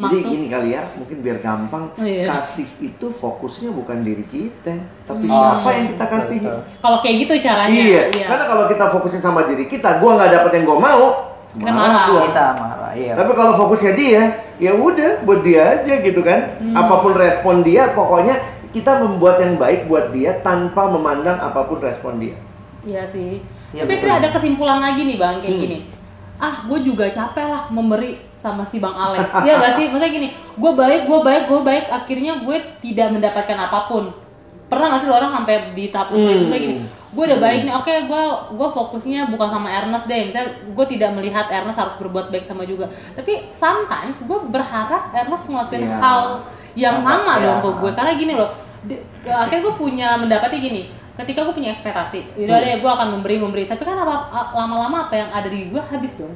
jadi 0.00 0.16
Maksud? 0.16 0.32
gini 0.32 0.46
kali 0.48 0.68
ya, 0.70 0.82
mungkin 0.94 1.16
biar 1.20 1.38
gampang. 1.38 1.84
Oh, 1.92 2.00
iya. 2.00 2.24
Kasih 2.26 2.64
itu 2.80 3.06
fokusnya 3.06 3.68
bukan 3.68 4.00
diri 4.00 4.24
kita, 4.24 4.80
tapi 5.04 5.28
Hmm. 5.28 5.36
siapa 5.36 5.68
yang 5.70 5.86
kita 5.86 6.04
betul. 6.08 6.56
Kalau 6.80 6.98
kayak 6.98 7.16
gitu 7.18 7.32
caranya. 7.38 7.76
Iya, 7.76 8.02
karena 8.24 8.44
kalau 8.46 8.64
kita 8.66 8.84
fokusin 8.88 9.20
sama 9.20 9.44
diri 9.44 9.64
kita, 9.64 10.00
gua 10.00 10.16
nggak 10.16 10.30
dapet 10.32 10.50
yang 10.56 10.64
gua 10.64 10.78
mau, 10.80 11.04
Kita 11.50 11.68
marah 11.68 11.76
marah. 11.76 12.06
gua. 12.08 12.20
Kita 12.24 12.46
marah, 12.56 12.92
iya. 12.94 13.12
Tapi 13.12 13.32
kalau 13.34 13.52
fokusnya 13.54 13.92
dia, 13.92 14.22
ya 14.56 14.72
udah 14.72 15.20
buat 15.20 15.40
dia 15.42 15.62
aja 15.76 15.94
gitu 16.00 16.20
kan. 16.20 16.40
Hmm. 16.56 16.72
Apa 16.74 16.94
pun 16.98 17.12
respon 17.12 17.60
dia, 17.60 17.92
pokoknya 17.92 18.40
kita 18.70 19.02
membuat 19.02 19.36
yang 19.38 19.54
baik 19.54 19.84
buat 19.84 20.10
dia 20.10 20.40
tanpa 20.40 20.86
memandang 20.86 21.36
apa 21.36 21.66
pun 21.66 21.76
respon 21.78 22.16
dia. 22.16 22.38
Iya 22.80 23.04
sih. 23.04 23.44
Iya, 23.70 23.84
Tapi 23.84 23.92
betul. 23.92 24.08
akhirnya 24.08 24.16
ada 24.16 24.28
kesimpulan 24.32 24.78
lagi 24.80 25.04
nih 25.04 25.16
bang, 25.16 25.36
kayak 25.38 25.52
Hmm. 25.52 25.62
gini. 25.62 25.78
Ah, 26.40 26.64
gue 26.64 26.78
juga 26.80 27.04
capek 27.06 27.44
lah 27.44 27.68
memberi 27.68 28.16
sama 28.32 28.64
si 28.64 28.80
bang 28.80 28.90
Alex. 28.90 29.28
Iya 29.38 29.60
gak 29.60 29.72
sih? 29.76 29.86
Maksudnya 29.86 30.08
gini, 30.10 30.28
gue 30.32 30.72
baik, 30.72 31.04
gue 31.04 31.20
baik, 31.20 31.44
gue 31.46 31.60
baik. 31.60 31.84
Akhirnya 31.86 32.40
gue 32.40 32.56
tidak 32.80 33.12
mendapatkan 33.12 33.58
apa 33.60 33.84
pun. 33.86 34.08
Pernah 34.66 34.96
gak 34.96 35.00
sih 35.00 35.08
lo 35.08 35.14
orang 35.14 35.32
sampai 35.34 35.76
di 35.76 35.92
tahap 35.92 36.08
seperti 36.08 36.24
itu? 36.24 36.32
Hmm. 36.32 36.42
Misalnya 36.46 36.62
gini, 36.62 36.74
gue 37.10 37.24
udah 37.26 37.38
baik 37.38 37.60
nih. 37.62 37.74
Oke, 37.74 37.94
gue 38.06 38.24
gue 38.50 38.68
fokusnya 38.70 39.20
bukan 39.28 39.48
sama 39.50 39.68
Ernest 39.68 40.06
deh. 40.06 40.20
Misalnya 40.24 40.48
gue 40.64 40.86
tidak 40.88 41.10
melihat 41.12 41.46
Ernest 41.46 41.76
harus 41.76 41.94
berbuat 41.94 42.26
baik 42.28 42.42
sama 42.42 42.64
juga. 42.64 42.88
Tapi 43.12 43.50
sometimes 43.50 44.24
gue 44.24 44.38
berharap 44.46 45.12
Ernest 45.12 45.44
ngelakuin 45.44 45.84
Iya. 45.84 45.98
hal 45.98 46.22
yang 46.72 46.96
sama 46.98 47.36
Iya. 47.36 47.44
dong 47.44 47.58
ke 47.60 47.70
gue. 47.76 47.90
Karena 47.92 48.12
gini 48.14 48.32
loh, 48.32 48.48
di- 48.80 49.02
akhirnya 49.22 49.62
gue 49.62 49.74
punya 49.76 50.08
mendapatnya 50.16 50.56
gini 50.56 50.82
ketika 51.20 51.44
gue 51.44 51.54
punya 51.54 51.70
ekspektasi 51.70 52.40
udah 52.40 52.56
Hmm. 52.56 52.64
deh 52.64 52.74
gue 52.78 52.90
akan 52.90 53.08
memberi 53.14 53.36
memberi 53.36 53.64
tapi 53.64 53.82
kan 53.82 53.96
apa 53.96 54.14
lama-lama 54.54 55.06
apa 55.06 55.14
yang 55.14 55.30
ada 55.30 55.46
di 55.46 55.68
gue 55.68 55.82
habis 55.82 56.16
dong 56.16 56.32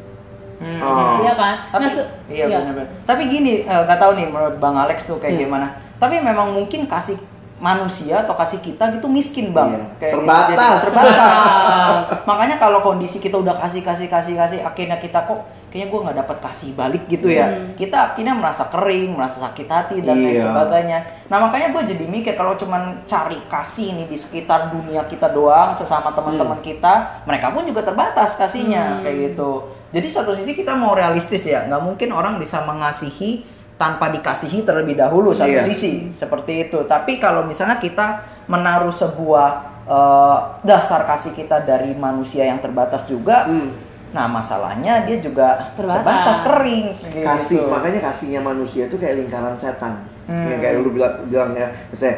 Hmm. 0.54 0.78
Oh. 0.78 1.18
iya 1.18 1.34
kan 1.34 1.66
Tapi, 1.66 1.82
nah 1.82 1.92
iya 2.30 2.44
iya. 2.46 2.58
benar-benar. 2.62 2.86
Tapi 3.04 3.22
gini, 3.26 3.66
eh, 3.66 3.80
nggak 3.84 3.98
tahu 3.98 4.14
nih 4.14 4.26
menurut 4.30 4.56
Bang 4.62 4.78
Alex 4.78 5.02
tuh 5.02 5.18
kayak 5.18 5.34
Hmm. 5.34 5.42
gimana. 5.44 5.66
Tapi 5.98 6.22
memang 6.22 6.54
mungkin 6.54 6.86
kasih 6.86 7.18
manusia 7.58 8.22
atau 8.22 8.38
kasih 8.38 8.62
kita 8.62 8.86
gitu 8.92 9.10
miskin 9.10 9.50
bang, 9.50 9.74
Iya. 9.74 9.84
Kayak 9.98 10.12
gitu. 10.14 10.16
Terbatas. 10.22 10.54
Jadi 10.54 10.84
terbatas. 10.86 12.04
Makanya 12.30 12.56
kalau 12.56 12.78
kondisi 12.80 13.18
kita 13.18 13.34
udah 13.34 13.54
kasih 13.56 13.82
kasih 13.82 14.06
kasih 14.06 14.34
kasih, 14.36 14.58
akhirnya 14.62 14.96
kita 14.96 15.26
kok 15.26 15.42
kayaknya 15.74 15.90
gue 15.90 16.00
nggak 16.06 16.18
dapat 16.22 16.38
kasih 16.38 16.70
balik 16.72 17.02
gitu 17.10 17.26
ya. 17.26 17.50
Hmm. 17.50 17.74
Kita 17.74 18.14
akhirnya 18.14 18.30
merasa 18.30 18.70
kering, 18.70 19.10
merasa 19.10 19.42
sakit 19.42 19.66
hati 19.66 19.96
dan 19.98 20.22
lain 20.22 20.38
Iya. 20.38 20.46
sebagainya. 20.46 20.98
Nah 21.26 21.42
makanya 21.42 21.74
gue 21.74 21.82
jadi 21.90 22.04
mikir 22.06 22.38
kalau 22.38 22.54
cuman 22.54 23.02
cari 23.02 23.42
kasih 23.50 23.90
nih 23.90 24.06
di 24.06 24.14
sekitar 24.14 24.70
dunia 24.70 25.02
kita 25.02 25.34
doang 25.34 25.74
sesama 25.74 26.14
teman-teman 26.14 26.62
kita, 26.62 27.26
mereka 27.26 27.50
pun 27.50 27.66
juga 27.66 27.82
terbatas 27.82 28.38
kasihnya 28.38 28.86
Hmm. 28.86 29.02
kayak 29.02 29.34
gitu. 29.34 29.50
Jadi 29.90 30.06
satu 30.06 30.30
sisi 30.30 30.54
kita 30.54 30.78
mau 30.78 30.94
realistis 30.94 31.42
ya, 31.42 31.66
nggak 31.66 31.82
mungkin 31.82 32.14
orang 32.14 32.38
bisa 32.38 32.62
mengasihi 32.62 33.42
tanpa 33.74 34.06
dikasihi 34.06 34.62
terlebih 34.62 34.94
dahulu 34.94 35.34
satu 35.34 35.58
Iya. 35.58 35.66
sisi 35.66 36.06
seperti 36.08 36.70
itu. 36.70 36.86
Tapi 36.86 37.18
kalau 37.18 37.42
misalnya 37.42 37.82
kita 37.82 38.22
menaruh 38.46 38.94
sebuah 38.94 39.74
eh, 39.84 40.38
dasar 40.62 41.04
kasih 41.04 41.34
kita 41.34 41.60
dari 41.60 41.92
manusia 41.92 42.46
yang 42.46 42.56
terbatas 42.56 43.04
juga, 43.04 43.44
Hmm. 43.44 43.68
Nah 44.14 44.24
masalahnya 44.24 45.02
dia 45.02 45.18
juga 45.18 45.74
Terbatas. 45.74 46.06
terbatas, 46.06 46.38
kering. 46.46 46.86
gitu. 46.94 47.26
kasih 47.26 47.58
makanya 47.66 48.00
kasihnya 48.00 48.40
manusia 48.40 48.86
itu 48.86 48.94
kayak 48.94 49.18
lingkaran 49.18 49.58
setan 49.58 50.06
Hmm. 50.24 50.48
yang 50.48 50.56
kayak 50.56 50.80
lu 50.80 50.88
bilang 50.88 51.20
bilang 51.28 51.52
ya 51.52 51.68
misalnya 51.92 52.16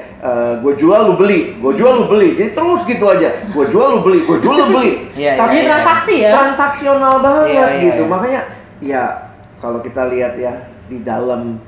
gue 0.63 0.73
jual 0.79 1.11
lu 1.11 1.19
beli 1.19 1.59
gue 1.59 1.73
jual 1.75 1.91
lu 1.91 2.05
beli 2.07 2.39
jadi 2.39 2.55
terus 2.55 2.87
gitu 2.87 3.03
aja 3.03 3.35
gue 3.51 3.65
jual 3.67 3.87
lu 3.91 4.01
beli 4.01 4.23
gue 4.23 4.39
jual 4.39 4.55
lu 4.55 4.67
beli 4.71 4.93
iya, 5.19 5.35
tapi 5.35 5.59
iya. 5.59 5.67
Transaksi 5.75 6.15
ya? 6.23 6.31
transaksional 6.31 7.15
banget 7.19 7.47
Iya, 7.51 7.67
iya, 7.67 7.83
gitu 7.83 8.03
iya. 8.07 8.07
makanya 8.07 8.41
ya 8.79 9.03
kalau 9.59 9.83
kita 9.83 10.07
lihat 10.07 10.39
ya 10.39 10.55
di 10.87 11.03
dalam 11.03 11.59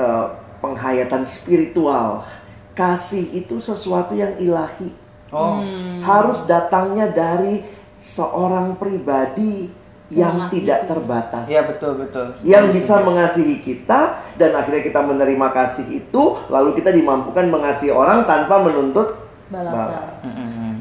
eh, 0.00 0.26
penghayatan 0.56 1.28
spiritual 1.28 2.24
kasih 2.72 3.36
itu 3.36 3.60
sesuatu 3.60 4.16
yang 4.16 4.32
ilahi 4.38 5.04
Oh, 5.28 5.58
Hmm. 5.60 6.00
harus 6.00 6.40
datangnya 6.46 7.10
dari 7.10 7.60
seorang 8.06 8.78
pribadi 8.78 9.66
yang 10.06 10.46
Mengasihi. 10.46 10.54
tidak 10.62 10.80
terbatas 10.86 11.44
iya 11.50 11.66
betul 11.66 11.98
betul. 11.98 12.30
yang 12.46 12.70
bisa 12.70 13.02
mengasihi 13.02 13.58
kita 13.58 14.00
dan 14.38 14.54
akhirnya 14.54 14.86
kita 14.86 15.02
menerima 15.02 15.48
kasih 15.50 15.82
itu 15.90 16.22
lalu 16.46 16.78
kita 16.78 16.94
dimampukan 16.94 17.42
mengasihi 17.50 17.90
orang 17.90 18.22
tanpa 18.22 18.62
menuntut 18.62 19.18
balasan 19.50 19.74
balas. 19.90 20.34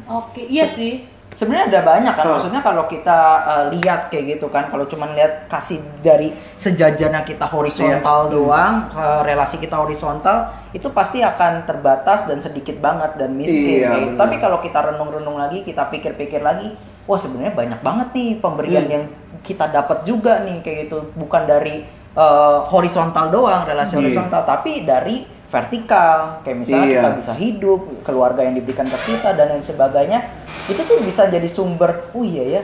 Oke 0.06 0.46
iya 0.46 0.70
sih 0.70 1.10
Sebenarnya 1.36 1.68
ada 1.68 1.82
banyak 1.84 2.14
kan, 2.16 2.26
Oh. 2.26 2.40
maksudnya 2.40 2.64
kalau 2.64 2.88
kita 2.88 3.20
eh, 3.44 3.66
lihat 3.76 4.08
kayak 4.08 4.40
gitu 4.40 4.48
kan, 4.48 4.72
kalau 4.72 4.88
cuman 4.88 5.12
lihat 5.12 5.52
kasih 5.52 5.84
dari 6.00 6.32
sejajarnya 6.56 7.28
kita 7.28 7.44
horizontal 7.44 8.32
Iya. 8.32 8.32
doang, 8.32 8.76
eh, 8.88 9.22
relasi 9.28 9.60
kita 9.60 9.76
horizontal, 9.76 10.56
itu 10.72 10.88
pasti 10.96 11.20
akan 11.20 11.68
terbatas 11.68 12.24
dan 12.24 12.40
sedikit 12.40 12.80
banget 12.80 13.20
dan 13.20 13.36
miskin. 13.36 13.84
Iya, 13.84 13.88
kayak 13.92 14.04
gitu. 14.06 14.16
Tapi 14.16 14.36
kalau 14.40 14.64
kita 14.64 14.80
renung-renung 14.80 15.36
lagi, 15.36 15.60
kita 15.62 15.92
pikir-pikir 15.92 16.40
lagi, 16.40 16.72
wah 17.06 17.16
sebenarnya 17.16 17.54
banyak 17.54 17.80
banget 17.80 18.08
nih 18.12 18.30
pemberian 18.38 18.84
Hmm. 18.84 18.94
yang 18.94 19.04
kita 19.40 19.66
dapat 19.68 20.02
juga 20.02 20.42
nih 20.42 20.60
kayak 20.60 20.78
gitu, 20.86 20.98
bukan 21.14 21.44
dari 21.44 21.86
eh, 22.16 22.60
horizontal 22.66 23.28
doang, 23.28 23.64
relasi 23.64 23.94
Iya. 23.94 24.00
horizontal, 24.00 24.42
tapi 24.42 24.82
dari 24.82 25.22
vertikal 25.46 26.40
kayak 26.42 26.58
misalnya 26.58 26.88
Iya. 26.88 26.96
kita 26.98 27.10
bisa 27.14 27.34
hidup 27.34 27.80
keluarga 28.02 28.42
yang 28.42 28.56
diberikan 28.56 28.84
ke 28.84 28.98
kita 29.06 29.32
dan 29.32 29.52
lain 29.52 29.62
sebagainya 29.62 30.20
itu 30.66 30.82
tuh 30.82 30.98
bisa 31.00 31.28
jadi 31.28 31.46
sumber 31.46 32.10
oh 32.12 32.24
iya 32.24 32.44
ya 32.44 32.62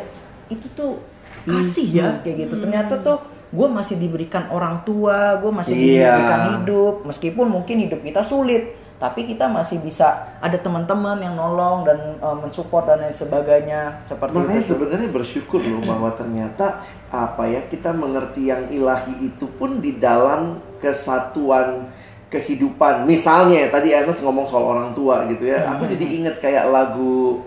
itu 0.48 0.66
tuh 0.72 0.98
kasih 1.44 1.88
ya 1.92 2.08
kayak 2.20 2.48
gitu 2.48 2.58
ternyata 2.58 2.98
tuh 2.98 3.22
gue 3.48 3.68
masih 3.68 3.96
diberikan 3.98 4.50
orang 4.50 4.82
tua 4.82 5.38
gue 5.38 5.52
masih 5.52 5.76
Iya. 5.76 6.10
diberikan 6.10 6.42
hidup 6.56 6.94
meskipun 7.06 7.48
mungkin 7.48 7.76
hidup 7.80 8.00
kita 8.00 8.22
sulit 8.22 8.74
tapi 9.02 9.26
kita 9.26 9.50
masih 9.50 9.82
bisa 9.82 10.38
ada 10.38 10.54
teman-teman 10.62 11.18
yang 11.18 11.34
nolong 11.34 11.82
dan 11.90 12.22
uh, 12.22 12.38
mensupport 12.38 12.86
dan 12.86 13.02
lain 13.02 13.18
sebagainya 13.18 13.98
seperti 14.06 14.38
Makanya 14.38 14.62
itu. 14.62 14.70
sebenarnya 14.78 15.10
bersyukur 15.10 15.58
loh 15.58 15.82
bahwa 15.90 16.14
ternyata 16.14 16.86
apa 17.10 17.50
ya 17.50 17.66
kita 17.66 17.98
mengerti 17.98 18.54
yang 18.54 18.70
ilahi 18.70 19.26
itu 19.26 19.50
pun 19.58 19.82
di 19.82 19.98
dalam 19.98 20.62
kesatuan 20.78 21.90
kehidupan. 22.30 23.10
Misalnya 23.10 23.66
ya, 23.66 23.70
tadi 23.74 23.90
Ernest 23.92 24.22
ngomong 24.22 24.46
soal 24.46 24.64
orang 24.64 24.94
tua 24.94 25.26
gitu 25.34 25.50
ya. 25.50 25.66
Aku 25.76 25.90
jadi 25.90 26.06
inget 26.06 26.38
kayak 26.38 26.70
lagu 26.70 27.42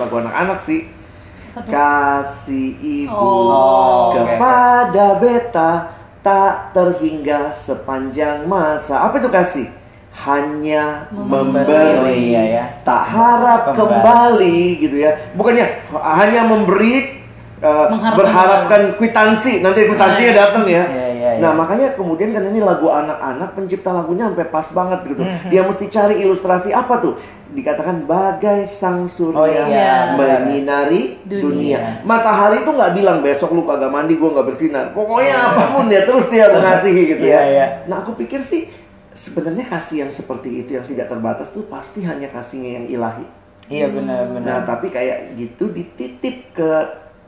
lagu 0.00 0.14
anak-anak 0.16 0.64
sih. 0.64 0.88
Kasih 1.56 2.76
ibu 2.80 3.16
Oh, 3.16 4.12
kepada 4.12 5.16
beta 5.20 5.70
tak 6.24 6.72
terhingga 6.72 7.52
sepanjang 7.52 8.48
masa. 8.48 9.04
Apa 9.04 9.20
itu 9.20 9.28
kasih? 9.28 9.75
Hanya 10.16 11.12
Memberi. 11.12 11.68
memberi, 11.68 12.16
iya 12.32 12.42
ya. 12.42 12.64
tak 12.82 13.04
harap 13.06 13.68
Kembali. 13.68 13.84
kembali 13.84 14.58
gitu 14.80 14.96
ya. 14.96 15.12
Bukannya 15.32 15.66
hanya 15.92 16.40
memberi 16.42 17.20
uh, 17.60 17.86
berharapkan 18.12 18.96
kwitansi, 18.96 19.60
nanti 19.60 19.84
kwitansinya 19.84 20.32
Nah, 20.32 20.38
datang 20.40 20.64
ya. 20.64 20.82
Iya, 20.82 21.06
iya, 21.12 21.30
iya. 21.36 21.38
Nah, 21.38 21.52
makanya 21.52 21.92
kemudian 21.92 22.32
kan 22.32 22.42
ini 22.44 22.58
lagu 22.58 22.88
anak-anak 22.88 23.52
pencipta 23.52 23.92
lagunya 23.92 24.26
sampai 24.26 24.48
pas 24.48 24.66
banget 24.68 25.00
gitu. 25.06 25.22
Mhm. 25.22 25.48
Dia 25.48 25.62
mesti 25.62 25.84
cari 25.86 26.14
ilustrasi 26.18 26.72
apa 26.72 26.94
tuh? 26.96 27.14
Dikatakan 27.46 28.04
bagai 28.04 28.66
sang 28.66 29.06
surya 29.06 29.36
Oh, 29.36 29.46
iya, 29.46 30.16
menyinari 30.16 31.20
Dunia. 31.22 31.44
dunia. 31.44 31.78
Matahari 32.02 32.64
tuh 32.64 32.72
nggak 32.72 32.92
bilang 32.94 33.18
besok 33.20 33.52
lu 33.52 33.62
kagak 33.62 33.88
mandi 33.88 34.16
gua 34.16 34.32
nggak 34.32 34.46
bersinar. 34.46 34.84
Pokoknya 34.90 35.52
apa 35.52 35.62
pun 35.70 35.86
dia 35.86 36.02
terus 36.02 36.26
dia 36.26 36.48
mengasihi 36.56 37.02
gitu 37.06 37.22
Iya, 37.22 37.36
ya. 37.36 37.42
iya. 37.46 37.66
Nah, 37.84 38.00
aku 38.00 38.16
pikir 38.16 38.40
sih 38.40 38.66
sebenarnya 39.16 39.64
kasih 39.66 40.04
yang 40.04 40.12
seperti 40.12 40.60
itu 40.60 40.76
yang 40.76 40.84
tidak 40.84 41.08
terbatas 41.08 41.48
tuh 41.48 41.64
pasti 41.64 42.04
hanya 42.04 42.28
kasihnya 42.28 42.70
yang 42.78 42.86
ilahi. 42.92 43.26
Iya 43.66 43.90
benar 43.90 44.30
Nah, 44.30 44.32
benar. 44.36 44.58
tapi 44.62 44.92
kayak 44.92 45.34
gitu 45.34 45.72
dititip 45.72 46.54
ke 46.54 46.70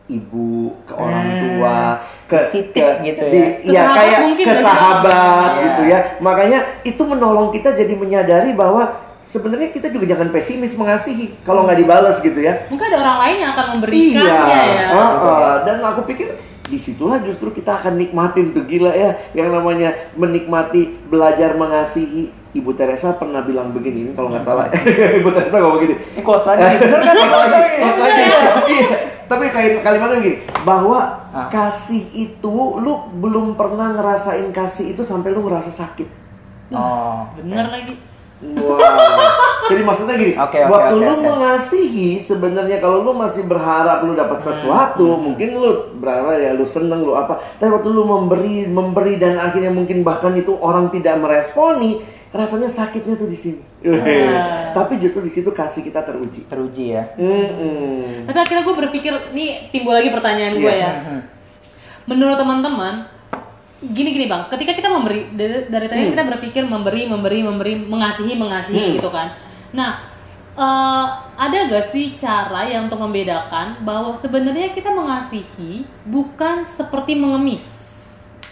ibu, 0.08 0.72
ke 0.84 0.92
orang 0.92 1.24
Hmm. 1.26 1.40
tua, 1.42 1.80
ke 2.24 2.38
Titip 2.48 2.80
ke- 2.80 3.00
gitu 3.04 3.24
ya. 3.24 3.32
di- 3.32 3.54
Ke 3.60 3.72
ya 3.72 3.82
kayak 3.90 4.18
ke 4.38 4.54
sahabat 4.62 5.50
Iya. 5.50 5.62
gitu 5.64 5.82
ya. 5.84 5.98
Makanya 6.18 6.58
itu 6.82 7.02
menolong 7.02 7.48
kita 7.50 7.74
jadi 7.74 7.92
menyadari 7.92 8.52
bahwa 8.52 8.88
sebenarnya 9.26 9.68
kita 9.68 9.92
juga 9.92 10.08
jangan 10.08 10.32
pesimis 10.32 10.72
mengasihi 10.72 11.36
kalau 11.42 11.68
nggak 11.68 11.76
dibalas 11.78 12.16
gitu 12.20 12.40
ya. 12.40 12.64
Mungkin 12.68 12.86
ada 12.86 12.98
orang 13.02 13.18
lain 13.20 13.36
yang 13.38 13.50
akan 13.52 13.66
memberikannya 13.76 14.24
Iya, 14.24 14.60
ya. 14.64 14.86
uh, 14.88 15.12
uh, 15.20 15.54
dan 15.66 15.76
aku 15.82 16.00
pikir 16.06 16.32
di 16.68 16.76
situlah 16.76 17.18
justru 17.18 17.48
kita 17.50 17.80
akan 17.80 17.96
nikmatin 17.96 18.52
tuh 18.52 18.62
gila 18.62 18.92
ya 18.92 19.16
yang 19.32 19.48
namanya 19.48 19.96
menikmati 20.14 21.00
belajar 21.08 21.56
mengasihi. 21.56 22.30
Ibu 22.48 22.72
Teresa 22.72 23.12
pernah 23.12 23.44
bilang 23.44 23.72
begini 23.72 24.08
ini 24.08 24.12
kalau 24.16 24.32
nggak 24.32 24.40
salah. 24.40 24.72
Ibu 25.20 25.28
Teresa 25.30 25.56
ngomong 25.56 25.76
begini. 25.80 25.94
Ini 26.16 26.22
kosannya 26.24 26.66
bener 26.80 27.00
kan? 27.04 27.14
Kok 27.20 27.28
lagi? 27.28 27.28
Kosannya. 27.28 27.68
Kok 27.84 27.98
lagi? 28.00 28.22
Iya. 28.68 28.88
Tapi 29.28 29.44
kayak 29.52 29.84
kalimatnya 29.84 30.16
begini, 30.24 30.36
bahwa 30.64 31.00
Ah. 31.28 31.52
kasih 31.52 32.08
itu 32.16 32.54
lu 32.80 32.94
belum 33.20 33.52
pernah 33.52 33.92
ngerasain 33.92 34.48
kasih 34.48 34.96
itu 34.96 35.04
sampai 35.04 35.28
lu 35.28 35.44
ngerasa 35.44 35.68
sakit. 35.68 36.08
Oh, 36.72 37.28
Bener 37.36 37.68
lagi. 37.68 37.92
Wow. 38.40 38.80
Jadi 39.68 39.82
maksudnya 39.82 40.14
gini, 40.14 40.32
Oke, 40.34 40.58
oke, 40.58 40.68
waktu 40.68 40.94
oke, 40.94 41.02
lu 41.02 41.12
oke. 41.12 41.24
mengasihi 41.24 42.08
sebenarnya 42.16 42.76
kalau 42.78 43.02
lu 43.02 43.12
masih 43.12 43.44
berharap 43.44 44.00
lu 44.00 44.12
dapat 44.12 44.38
sesuatu, 44.40 45.16
mungkin 45.16 45.48
lu 45.52 45.68
berharap 45.94 46.34
ya 46.34 46.52
lu 46.52 46.64
seneng 46.64 47.00
lu 47.00 47.12
apa. 47.12 47.36
Tapi 47.54 47.68
waktu 47.70 47.88
lu 47.88 48.02
memberi, 48.02 48.64
memberi 48.64 49.14
dan 49.14 49.36
akhirnya 49.36 49.68
mungkin 49.68 50.00
bahkan 50.00 50.32
itu 50.32 50.54
orang 50.54 50.88
tidak 50.88 51.16
meresponi, 51.16 52.00
rasanya 52.28 52.68
sakitnya 52.68 53.14
tuh 53.14 53.26
di 53.26 53.36
sini. 53.36 53.60
Ah. 53.80 54.72
Tapi 54.76 54.98
justru 54.98 55.20
di 55.20 55.30
situ 55.30 55.48
kasih 55.48 55.80
kita 55.82 56.02
teruji. 56.02 56.44
teruji 56.44 56.92
ya. 56.92 57.14
Mm-mm. 57.14 58.24
Tapi 58.24 58.38
akhirnya 58.38 58.62
gue 58.62 58.76
berpikir, 58.78 59.12
nih 59.30 59.68
timbul 59.68 59.92
lagi 59.92 60.08
pertanyaan 60.08 60.54
gue 60.54 60.64
Iya. 60.64 60.76
ya. 60.76 60.92
Menurut 62.04 62.34
teman-teman, 62.34 63.04
gini 63.80 64.10
gini 64.10 64.26
bang, 64.26 64.48
ketika 64.48 64.72
kita 64.72 64.88
memberi 64.88 65.28
dari, 65.30 65.68
dari 65.68 65.86
tadi 65.86 66.02
kita 66.10 66.24
berpikir 66.26 66.62
memberi, 66.64 67.04
memberi, 67.04 67.38
memberi, 67.40 67.72
mengasihi, 67.78 68.34
mengasihi 68.34 68.80
Hmm. 68.82 68.94
gitu 68.96 69.08
kan. 69.08 69.28
Nah, 69.72 70.04
eh, 70.56 71.06
ada 71.38 71.58
gak 71.68 71.90
sih 71.90 72.14
cara 72.18 72.68
yang 72.68 72.88
untuk 72.88 73.00
membedakan 73.00 73.82
bahwa 73.82 74.12
sebenarnya 74.16 74.72
kita 74.72 74.92
mengasihi 74.92 75.86
bukan 76.04 76.64
seperti 76.68 77.16
mengemis? 77.16 77.78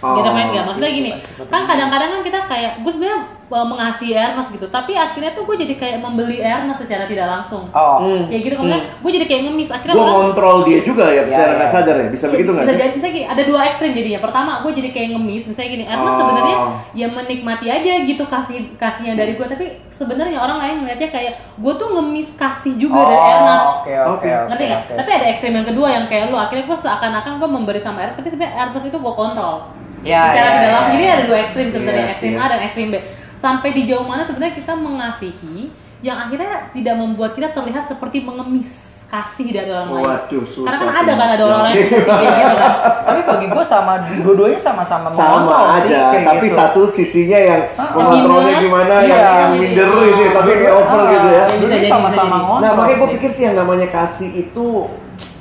Oh, 0.05 0.21
gitu 0.21 0.29
main 0.33 0.53
gak? 0.53 0.65
Maksudnya 0.69 0.93
gini, 0.93 1.11
kan 1.49 1.65
kadang-kadang 1.65 2.21
kan 2.21 2.23
kita 2.25 2.41
kayak 2.45 2.73
gue 2.85 2.93
sebenarnya 2.93 3.36
mengasihi 3.47 4.11
Ernest 4.11 4.51
gitu, 4.51 4.67
tapi 4.67 4.93
akhirnya 4.93 5.31
tuh 5.31 5.47
gue 5.47 5.55
jadi 5.57 5.75
kayak 5.75 5.99
membeli 6.01 6.43
Ernest 6.43 6.83
secara 6.83 7.07
tidak 7.07 7.31
langsung. 7.31 7.63
Oh, 7.71 8.03
Hmm. 8.03 8.27
Kayak 8.27 8.43
gitu 8.43 8.55
kemudian 8.59 8.83
gue 8.83 9.11
jadi 9.13 9.27
kayak 9.27 9.43
ngemis 9.47 9.71
akhirnya 9.71 9.95
Gue 9.95 10.03
ngontrol 10.05 10.57
dia 10.63 10.79
juga 10.81 11.05
ya, 11.07 11.23
Ya, 11.23 11.31
secara 11.31 11.51
ya. 11.51 11.57
nggak 11.57 11.71
sadar 11.71 11.95
ya. 11.97 12.09
Bisa 12.11 12.25
Iya, 12.27 12.33
begitu 12.33 12.51
nggak 12.51 12.65
bisa 12.65 12.75
jadi 12.75 12.91
misalnya 12.93 13.15
gini, 13.15 13.27
ada 13.29 13.43
dua 13.47 13.61
ekstrim 13.65 13.91
jadinya. 13.93 14.21
Pertama, 14.21 14.53
gue 14.61 14.73
jadi 14.75 14.89
kayak 14.91 15.09
ngemis, 15.15 15.45
misalnya 15.47 15.71
gini. 15.71 15.85
Ernest 15.85 16.11
Oh. 16.11 16.21
sebenarnya 16.21 16.57
ya 16.93 17.07
menikmati 17.07 17.67
aja 17.69 17.93
gitu 18.03 18.25
kasih 18.27 18.57
kasihnya 18.75 19.15
dari 19.15 19.33
gue, 19.35 19.47
tapi 19.47 19.65
sebenarnya 19.89 20.39
orang 20.39 20.59
lain 20.59 20.77
melihatnya 20.83 21.09
kayak 21.09 21.33
gue 21.55 21.73
tuh 21.73 21.89
ngemis 21.93 22.29
kasih 22.35 22.75
juga 22.75 22.99
dari 23.01 23.23
Ernest. 23.31 23.63
Oh, 23.63 23.75
Oke, 23.79 23.93
oke, 23.95 24.11
Oke. 24.11 24.27
oke. 24.27 24.49
Ngerti 24.51 24.65
nggak? 24.65 24.81
oke. 24.83 24.95
Tapi 24.97 25.11
ada 25.13 25.27
ekstrim 25.29 25.53
yang 25.55 25.67
kedua 25.67 25.89
yang 25.89 26.05
kayak 26.07 26.25
lu 26.27 26.37
akhirnya 26.37 26.65
gue 26.65 26.79
seakan-akan 26.79 27.33
gue 27.39 27.49
memberi 27.49 27.79
sama 27.79 28.03
Ernest, 28.03 28.19
tapi 28.19 28.29
sebenarnya 28.29 28.55
Ernest 28.61 28.87
itu 28.87 28.99
gue 28.99 29.15
kontrol. 29.15 29.57
Ya, 30.03 30.23
Secara 30.31 30.39
ya, 30.43 30.53
tidak 30.53 30.63
ya, 30.63 30.75
langsung. 30.77 30.95
Jadi 30.95 31.05
ya. 31.05 31.13
ada 31.13 31.25
dua 31.25 31.39
ekstrim 31.41 31.67
sebenarnya, 31.69 32.03
Yes, 32.03 32.11
ekstrim 32.13 32.33
iya. 32.33 32.43
A 32.43 32.47
dan 32.47 32.61
ekstrim 32.61 32.89
B. 32.91 32.97
Sampai 33.47 33.71
di 33.71 33.87
jauh 33.87 34.03
mana 34.03 34.27
sebenarnya 34.27 34.55
kita 34.55 34.75
mengasihi 34.75 35.71
yang 36.03 36.19
akhirnya 36.19 36.75
tidak 36.75 36.95
membuat 36.95 37.31
kita 37.33 37.49
terlihat 37.49 37.87
seperti 37.87 38.19
mengemis 38.21 38.75
kasih 39.07 39.55
dari 39.55 39.71
orang 39.71 39.87
lain. 39.93 40.03
Waduh, 40.03 40.43
susah. 40.45 40.67
Karena 40.67 40.79
kan 40.83 40.97
ada 40.99 41.13
kan 41.15 41.29
ada 41.31 41.43
orang-orang 41.47 41.73
yang 41.73 41.87
seperti 41.87 42.11
kayak 42.11 42.35
gitu 42.35 42.55
kan. 42.59 42.73
Tapi 43.07 43.21
bagi 43.23 43.47
gue 43.47 43.65
sama 43.65 43.93
dua-duanya 44.19 44.59
sama-sama 44.59 45.07
sama 45.09 45.57
sih, 45.79 45.95
aja, 45.95 45.99
kayak 46.11 46.27
tapi 46.27 46.47
gitu. 46.51 46.59
satu 46.59 46.81
sisinya 46.91 47.39
yang 47.39 47.61
Ah, 47.79 47.87
mengontrolnya 47.95 48.51
minder. 48.51 48.65
gimana, 48.67 48.95
Iya. 48.99 49.07
yang, 49.07 49.23
yang 49.39 49.53
minder 49.55 49.89
gitu, 50.03 50.21
ya, 50.21 50.31
tapi 50.35 50.51
kayak 50.59 50.75
over 50.75 50.99
Ah, 50.99 51.07
gitu 51.07 51.29
ya. 51.31 51.45
Jadi, 51.71 51.87
sama-sama 51.87 52.37
Nah 52.59 52.71
makanya 52.75 52.97
gue 52.99 53.07
sih. 53.07 53.15
pikir 53.15 53.31
sih 53.31 53.43
yang 53.47 53.55
namanya 53.55 53.87
kasih 53.87 54.31
itu 54.35 54.67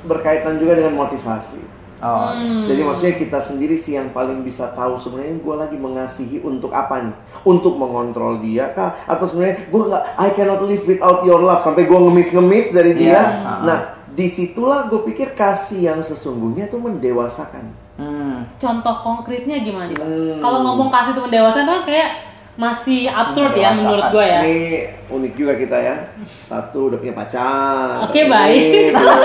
berkaitan 0.06 0.62
juga 0.62 0.78
dengan 0.78 0.94
motivasi. 0.96 1.60
Oh, 2.06 2.30
Hmm. 2.38 2.70
Jadi 2.70 2.82
maksudnya 2.86 3.16
kita 3.18 3.40
sendiri 3.42 3.76
sih 3.82 3.98
yang 3.98 4.14
paling 4.14 4.46
bisa 4.46 4.70
tahu 4.78 4.94
sebenarnya 5.02 5.42
gue 5.42 5.56
lagi 5.58 5.78
mengasihi 5.82 6.38
untuk 6.46 6.70
apa 6.70 7.02
nih? 7.02 7.16
Untuk 7.42 7.82
mengontrol 7.82 8.38
dia 8.46 8.70
kah? 8.78 8.94
Atau 9.10 9.26
sebenarnya 9.26 9.66
gue 9.66 9.82
nggak 9.90 10.04
I 10.22 10.30
cannot 10.38 10.62
live 10.62 10.86
without 10.86 11.26
your 11.26 11.42
love 11.42 11.66
sampai 11.66 11.90
gue 11.90 11.98
ngemis-ngemis 11.98 12.70
dari 12.70 12.94
dia. 12.94 13.10
Iya. 13.10 13.22
Nah 13.66 13.80
di 14.16 14.30
situlah 14.30 14.88
gue 14.88 15.02
pikir 15.02 15.34
kasih 15.34 15.92
yang 15.92 16.00
sesungguhnya 16.06 16.70
itu 16.70 16.78
mendewasakan. 16.78 17.66
hmm. 17.98 18.62
Contoh 18.62 18.96
konkretnya 19.02 19.58
gimana? 19.66 19.92
Hmm. 19.98 20.38
Kalau 20.38 20.62
ngomong 20.62 20.94
kasih 20.94 21.18
itu 21.18 21.22
mendewasakan 21.26 21.66
tuh 21.66 21.74
kan 21.82 21.84
kayak 21.90 22.10
masih 22.56 23.12
absurd 23.12 23.52
ya 23.52 23.76
menurut 23.76 24.08
gue 24.10 24.24
ya. 24.24 24.40
Ini 24.42 24.60
unik 25.06 25.34
juga 25.36 25.54
kita 25.54 25.76
ya. 25.76 25.96
Satu 26.24 26.88
udah 26.88 26.98
punya 26.98 27.12
pacar. 27.12 28.08
Oke, 28.08 28.24
Ini 28.24 28.32
baik. 28.32 28.96
belum, 28.96 29.20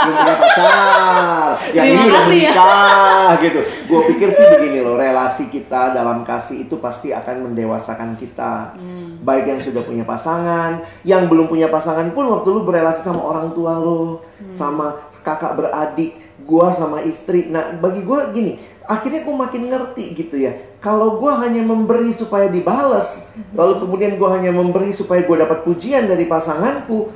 punya 0.00 0.34
pacar. 0.38 1.48
Yang 1.70 1.84
Terima 1.84 1.98
ini 1.98 2.06
udah 2.06 2.22
ya. 2.22 2.28
menikah 2.30 3.28
gitu. 3.42 3.60
Gue 3.84 4.00
pikir 4.08 4.28
sih 4.30 4.46
begini 4.48 4.78
loh, 4.80 4.94
relasi 4.94 5.50
kita 5.50 5.90
dalam 5.90 6.22
kasih 6.22 6.64
itu 6.64 6.78
pasti 6.78 7.10
akan 7.10 7.50
mendewasakan 7.50 8.14
kita. 8.14 8.78
Hmm. 8.78 9.18
Baik 9.20 9.50
yang 9.50 9.60
sudah 9.60 9.82
punya 9.82 10.06
pasangan, 10.06 10.80
yang 11.02 11.26
belum 11.26 11.50
punya 11.50 11.66
pasangan 11.66 12.06
pun 12.14 12.30
waktu 12.30 12.48
lu 12.48 12.62
berelasi 12.62 13.02
sama 13.02 13.20
orang 13.20 13.50
tua 13.50 13.76
lo, 13.76 14.22
Hmm. 14.40 14.56
sama 14.56 14.86
kakak 15.20 15.52
beradik, 15.52 16.16
gua 16.46 16.72
sama 16.72 17.04
istri. 17.04 17.52
Nah, 17.52 17.76
bagi 17.76 18.00
gua 18.00 18.32
gini, 18.32 18.56
akhirnya 18.84 19.24
gua 19.24 19.46
makin 19.46 19.68
ngerti 19.68 20.04
gitu 20.14 20.36
ya. 20.36 20.52
Kalau 20.80 21.20
gua 21.20 21.40
hanya 21.44 21.60
memberi 21.60 22.10
supaya 22.10 22.48
dibales, 22.48 23.26
lalu 23.52 23.84
kemudian 23.84 24.16
gua 24.16 24.40
hanya 24.40 24.52
memberi 24.54 24.90
supaya 24.90 25.24
gua 25.24 25.44
dapat 25.44 25.64
pujian 25.64 26.08
dari 26.08 26.24
pasanganku, 26.24 27.12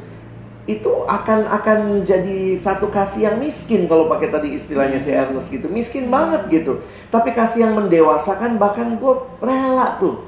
itu 0.65 0.89
akan 1.05 1.45
akan 1.49 1.79
jadi 2.09 2.57
satu 2.57 2.89
kasih 2.89 3.29
yang 3.29 3.37
miskin 3.37 3.85
kalau 3.85 4.09
pakai 4.09 4.33
tadi 4.33 4.57
istilahnya 4.57 4.97
si 5.01 5.13
Ernest 5.13 5.53
gitu. 5.53 5.69
Miskin 5.69 6.09
banget 6.09 6.49
gitu. 6.49 6.81
Tapi 7.13 7.37
kasih 7.37 7.69
yang 7.69 7.77
mendewasakan 7.77 8.57
bahkan 8.57 8.97
gua 8.97 9.29
rela 9.41 10.01
tuh. 10.01 10.25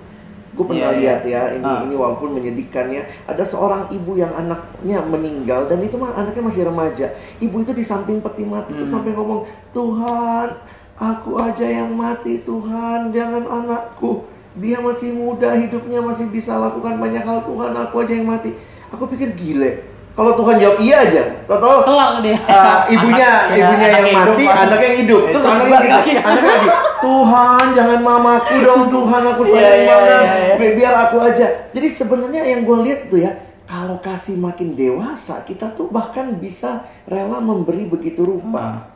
Gue 0.56 0.72
pernah 0.72 0.88
Iya, 0.88 0.96
iya. 0.96 1.00
lihat 1.04 1.20
ya, 1.28 1.42
ini 1.52 1.68
Ah. 1.68 1.84
ini 1.84 1.92
walaupun 1.92 2.32
menyedihkan 2.32 2.88
ya. 2.88 3.04
Ada 3.28 3.44
seorang 3.44 3.92
ibu 3.92 4.16
yang 4.16 4.32
anaknya 4.32 5.04
meninggal 5.04 5.68
dan 5.68 5.84
itu 5.84 6.00
mah 6.00 6.16
anaknya 6.16 6.48
masih 6.48 6.64
remaja. 6.64 7.12
Ibu 7.44 7.60
itu 7.60 7.76
di 7.76 7.84
samping 7.84 8.24
peti 8.24 8.48
mati 8.48 8.72
itu 8.72 8.88
Hmm. 8.88 8.92
sampai 8.96 9.12
ngomong, 9.12 9.44
"Tuhan, 9.76 10.48
aku 10.96 11.36
aja 11.36 11.62
yang 11.62 11.92
mati, 11.92 12.40
Tuhan, 12.40 13.10
jangan 13.10 13.44
anakku. 13.44 14.24
Dia 14.54 14.80
masih 14.80 15.12
muda, 15.12 15.52
hidupnya 15.52 16.00
masih 16.00 16.26
bisa 16.26 16.56
lakukan 16.56 16.96
banyak 16.96 17.20
hal, 17.20 17.44
Tuhan, 17.44 17.72
aku 17.72 17.94
aja 17.98 18.12
yang 18.12 18.26
mati." 18.26 18.52
Aku 18.86 19.04
pikir 19.04 19.34
gile. 19.34 19.82
Kalau 20.12 20.32
Tuhan 20.32 20.56
jawab 20.56 20.78
iya 20.78 20.96
aja, 21.02 21.22
tahu 21.44 21.84
Kelar 21.84 22.16
tuh 22.16 22.22
dia. 22.24 22.38
uh, 22.40 22.88
ibunya 22.88 23.28
Anak- 23.28 23.50
ya, 23.50 23.56
ibunya 23.60 23.86
anak 23.86 23.92
yang 23.92 24.06
hidup, 24.06 24.24
mati, 24.24 24.44
Pak. 24.46 24.56
anaknya 24.56 24.86
yang 24.86 24.98
hidup. 25.04 25.22
Terus 25.28 25.44
anaknya 25.44 25.76
lagi. 25.76 26.12
anaknya 26.16 26.50
lagi. 26.50 26.68
Tuhan 26.96 27.64
jangan 27.70 28.00
mamaku 28.00 28.54
dong 28.58 28.82
Tuhan 28.88 29.22
aku 29.26 29.42
Iya, 29.44 29.52
sayang 29.52 29.76
iya, 29.76 29.86
banget 29.86 30.24
iya. 30.24 30.54
Bi- 30.56 30.74
biar 30.74 30.94
aku 30.98 31.16
aja 31.20 31.46
jadi 31.68 31.88
sebenarnya 31.92 32.42
yang 32.46 32.60
gue 32.64 32.78
lihat 32.82 33.00
tuh 33.06 33.20
ya 33.20 33.32
kalau 33.62 34.00
kasih 34.00 34.34
makin 34.34 34.72
dewasa 34.72 35.44
kita 35.44 35.70
tuh 35.70 35.86
bahkan 35.86 36.32
bisa 36.34 36.80
rela 37.04 37.36
memberi 37.38 37.84
begitu 37.84 38.24
rupa 38.24 38.64
Hmm. 38.64 38.95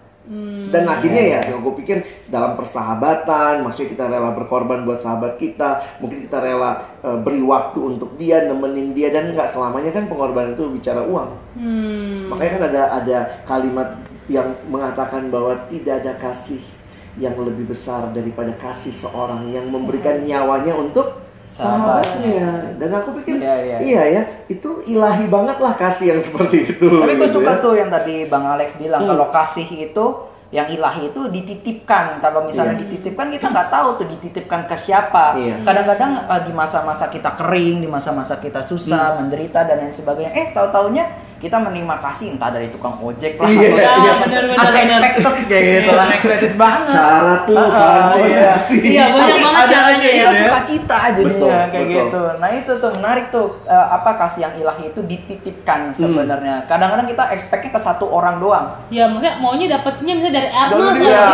Dan 0.70 0.84
akhirnya 0.86 1.22
ya 1.26 1.40
gue 1.48 1.74
pikir 1.82 2.28
dalam 2.28 2.54
persahabatan 2.54 3.64
maksudnya 3.66 3.88
kita 3.96 4.04
rela 4.06 4.30
berkorban 4.36 4.86
buat 4.86 5.00
sahabat 5.02 5.40
kita 5.40 5.98
mungkin 5.98 6.22
kita 6.22 6.38
rela 6.38 7.00
eh, 7.02 7.18
beri 7.18 7.42
waktu 7.42 7.80
untuk 7.80 8.14
dia 8.14 8.44
nemenin 8.46 8.92
dia 8.94 9.10
dan 9.10 9.32
nggak 9.32 9.48
selamanya 9.48 9.90
kan 9.90 10.06
pengorbanan 10.06 10.54
itu 10.54 10.70
bicara 10.70 11.02
uang. 11.02 11.30
Hmm. 11.56 12.14
Makanya 12.30 12.50
kan 12.52 12.62
ada 12.68 12.82
ada 13.02 13.18
kalimat 13.48 13.88
yang 14.30 14.54
mengatakan 14.70 15.32
bahwa 15.32 15.56
tidak 15.66 16.04
ada 16.04 16.14
kasih 16.20 16.62
yang 17.18 17.34
lebih 17.40 17.66
besar 17.66 18.14
daripada 18.14 18.54
kasih 18.54 18.94
seorang 18.94 19.50
yang 19.50 19.66
memberikan 19.66 20.22
nyawanya 20.22 20.78
untuk 20.78 21.29
sahabatnya. 21.50 22.48
Dan 22.76 22.90
aku 22.92 23.10
pikir 23.18 23.36
Iya, 23.36 23.54
iya. 23.58 23.76
iya 23.78 24.02
ya, 24.10 24.22
itu 24.46 24.80
ilahi 24.84 25.26
banget 25.26 25.58
lah 25.58 25.74
kasih 25.74 26.14
yang 26.14 26.20
seperti 26.20 26.56
itu. 26.70 26.86
Tapi 26.88 27.12
gue 27.12 27.20
gitu 27.20 27.40
suka 27.40 27.52
ya. 27.56 27.62
tuh 27.62 27.72
yang 27.74 27.88
tadi 27.88 28.24
Bang 28.24 28.46
Alex 28.46 28.76
bilang 28.76 29.02
Hmm. 29.02 29.10
kalau 29.10 29.26
kasih 29.28 29.66
itu 29.66 30.04
yang 30.50 30.66
ilahi 30.66 31.10
itu 31.10 31.20
dititipkan. 31.26 32.18
Kalau 32.18 32.42
misalnya 32.42 32.74
Iya. 32.74 32.82
dititipkan 32.82 33.30
kita 33.30 33.46
nggak 33.48 33.68
tahu 33.70 33.88
tuh 33.96 34.06
dititipkan 34.08 34.66
ke 34.66 34.74
siapa. 34.74 35.34
Iya. 35.34 35.62
Kadang-kadang 35.62 36.12
eh, 36.26 36.40
di 36.42 36.52
masa-masa 36.52 37.06
kita 37.06 37.30
kering, 37.34 37.80
di 37.80 37.88
masa-masa 37.88 38.34
kita 38.36 38.58
Hmm. 38.58 38.68
susah, 38.68 39.04
menderita 39.16 39.62
dan 39.62 39.78
lain 39.80 39.92
sebagainya. 39.92 40.32
Eh 40.32 40.46
tahu-taunya 40.50 41.06
kita 41.40 41.56
menerima 41.56 41.96
kasih 41.98 42.36
entah 42.36 42.48
dari 42.48 42.68
tukang 42.68 43.00
ojek 43.00 43.34
lah. 43.34 43.48
Iya, 43.48 43.64
atau 43.64 43.78
Ya, 43.80 43.90
iya. 43.96 44.12
bener, 44.20 44.42
bener, 44.44 44.60
bener. 44.60 45.00
unexpected 45.00 45.46
kayak 45.48 45.64
gitu, 45.64 45.90
unexpected 45.90 46.52
banget. 46.54 46.82
Cara 46.92 47.34
Tuhan 47.42 47.68
Ah, 47.72 48.04
mau 48.06 48.20
iya. 48.22 48.52
kasih. 48.54 48.80
Iya, 48.82 49.04
banyak 49.08 49.24
Tapi 49.26 49.40
banget 49.40 49.66
caranya 49.66 49.88
aja 49.90 50.04
ya. 50.04 50.12
kita 50.12 50.32
suka 50.36 50.60
cita 50.62 50.98
jadinya 51.10 51.32
Betul, 51.32 51.48
kayak 51.48 51.70
betul. 51.72 51.88
gitu. 51.96 52.22
Nah 52.36 52.50
itu 52.50 52.72
tuh 52.76 52.90
menarik 52.92 53.24
tuh 53.30 53.46
eh, 53.64 53.86
apa 53.90 54.10
kasih 54.18 54.40
yang 54.42 54.54
ilahi 54.54 54.84
itu 54.86 55.00
dititipkan 55.02 55.80
Hmm. 55.80 55.96
sebenarnya. 55.96 56.54
Kadang-kadang 56.66 57.06
kita 57.06 57.24
expectnya 57.30 57.70
ke 57.70 57.80
satu 57.80 58.04
orang 58.06 58.36
doang. 58.36 58.66
Ya 58.88 59.08
maksudnya 59.08 59.34
maunya 59.38 59.66
dapetnya 59.66 60.12
misalnya 60.14 60.36
dari 60.36 60.48
Ernest 60.50 60.76
Dari 60.92 61.04
ya, 61.06 61.24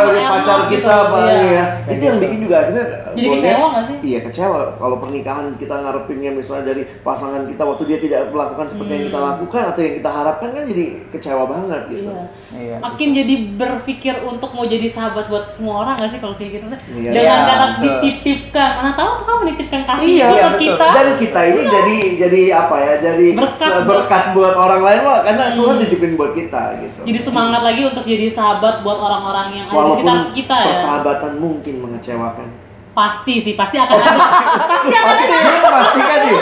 dari 0.00 0.20
pacar 0.24 0.58
gitu. 0.62 0.72
kita 0.72 0.92
apa 1.02 1.16
Iya. 1.20 1.36
ya. 1.44 1.64
Itu 1.88 2.02
yang 2.02 2.18
bikin 2.18 2.38
juga 2.40 2.56
akhirnya 2.58 2.84
Jadi 3.12 3.20
gua 3.22 3.36
kecewa 3.36 3.66
nggak 3.68 3.84
sih? 3.84 3.96
Iya 4.02 4.18
kecewa 4.22 4.58
kalau 4.74 4.96
pernikahan 4.96 5.46
kita 5.54 5.74
ngarepinnya 5.76 6.30
misalnya 6.32 6.64
dari 6.66 6.82
pasangan 6.98 7.44
kita 7.44 7.62
waktu 7.62 7.82
dia 7.84 7.98
tidak 7.98 8.20
melakukan 8.26 8.66
seperti 8.66 8.90
yang 8.90 9.04
kita 9.06 9.20
lakukan 9.20 9.40
atau 9.44 9.80
yang 9.80 9.94
kita 9.96 10.10
harapkan 10.10 10.48
kan 10.50 10.62
jadi 10.62 10.84
kecewa 11.08 11.44
banget 11.44 11.82
gitu. 11.88 12.06
Iya. 12.06 12.24
Iya. 12.52 12.76
Makin 12.78 13.08
jadi 13.12 13.34
berpikir 13.54 14.14
untuk 14.22 14.52
mau 14.52 14.62
jadi 14.62 14.86
sahabat 14.86 15.26
buat 15.26 15.50
semua 15.50 15.82
orang 15.82 15.96
gak 15.96 16.10
sih 16.10 16.20
kalau 16.20 16.34
kayak 16.34 16.50
gitu? 16.54 16.66
Iya. 16.92 17.10
Jangan 17.10 17.22
Iya, 17.22 17.34
kata 17.42 17.64
betul. 17.64 17.82
dititipkan. 17.82 18.70
Mana 18.76 18.90
tahu 18.92 19.10
tuh 19.14 19.24
kamu 19.24 19.38
menitipkan 19.42 19.80
kasih 19.82 20.06
Iya, 20.06 20.26
itu 20.28 20.38
ke 20.38 20.58
kita. 20.60 20.86
Dan 20.88 21.06
kita 21.16 21.40
ini 21.44 21.60
jadi 21.64 21.96
jadi 22.18 22.40
apa 22.52 22.76
ya? 22.78 22.94
Jadi 23.00 23.26
Berkat 23.32 23.72
berkat 23.82 24.24
buat 24.32 24.54
orang 24.54 24.82
lain 24.82 25.00
lah 25.02 25.18
karena 25.22 25.44
Tuhan 25.52 25.74
titipin 25.80 26.12
buat 26.14 26.32
kita 26.32 26.62
gitu. 26.78 27.00
Jadi 27.02 27.18
semangat 27.18 27.62
lagi 27.62 27.82
untuk 27.82 28.04
jadi 28.04 28.26
sahabat 28.28 28.80
buat 28.80 28.98
orang-orang 28.98 29.48
yang 29.54 29.66
ada 29.66 29.82
di 29.82 29.92
sekitar 29.96 30.18
kita 30.32 30.56
ya. 30.58 30.66
persahabatan 30.74 31.32
mungkin 31.38 31.74
mengecewakan. 31.80 32.48
Pasti 32.92 33.40
sih, 33.40 33.56
pasti 33.56 33.80
akan 33.80 33.96
ada. 33.96 34.20
pasti 34.76 34.92
akan 34.92 35.14
Pasti 35.16 35.24
ada. 35.32 35.48
dia 35.48 35.60
memastikan 35.64 36.18
nih. 36.20 36.34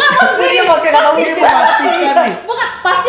Dia 0.50 0.62
pakai 0.66 0.90
kata 0.90 1.08
Dia 1.14 1.34
memastikan 1.38 2.14
nih. 2.26 2.34
Bukan, 2.42 2.68
pasti 2.82 3.08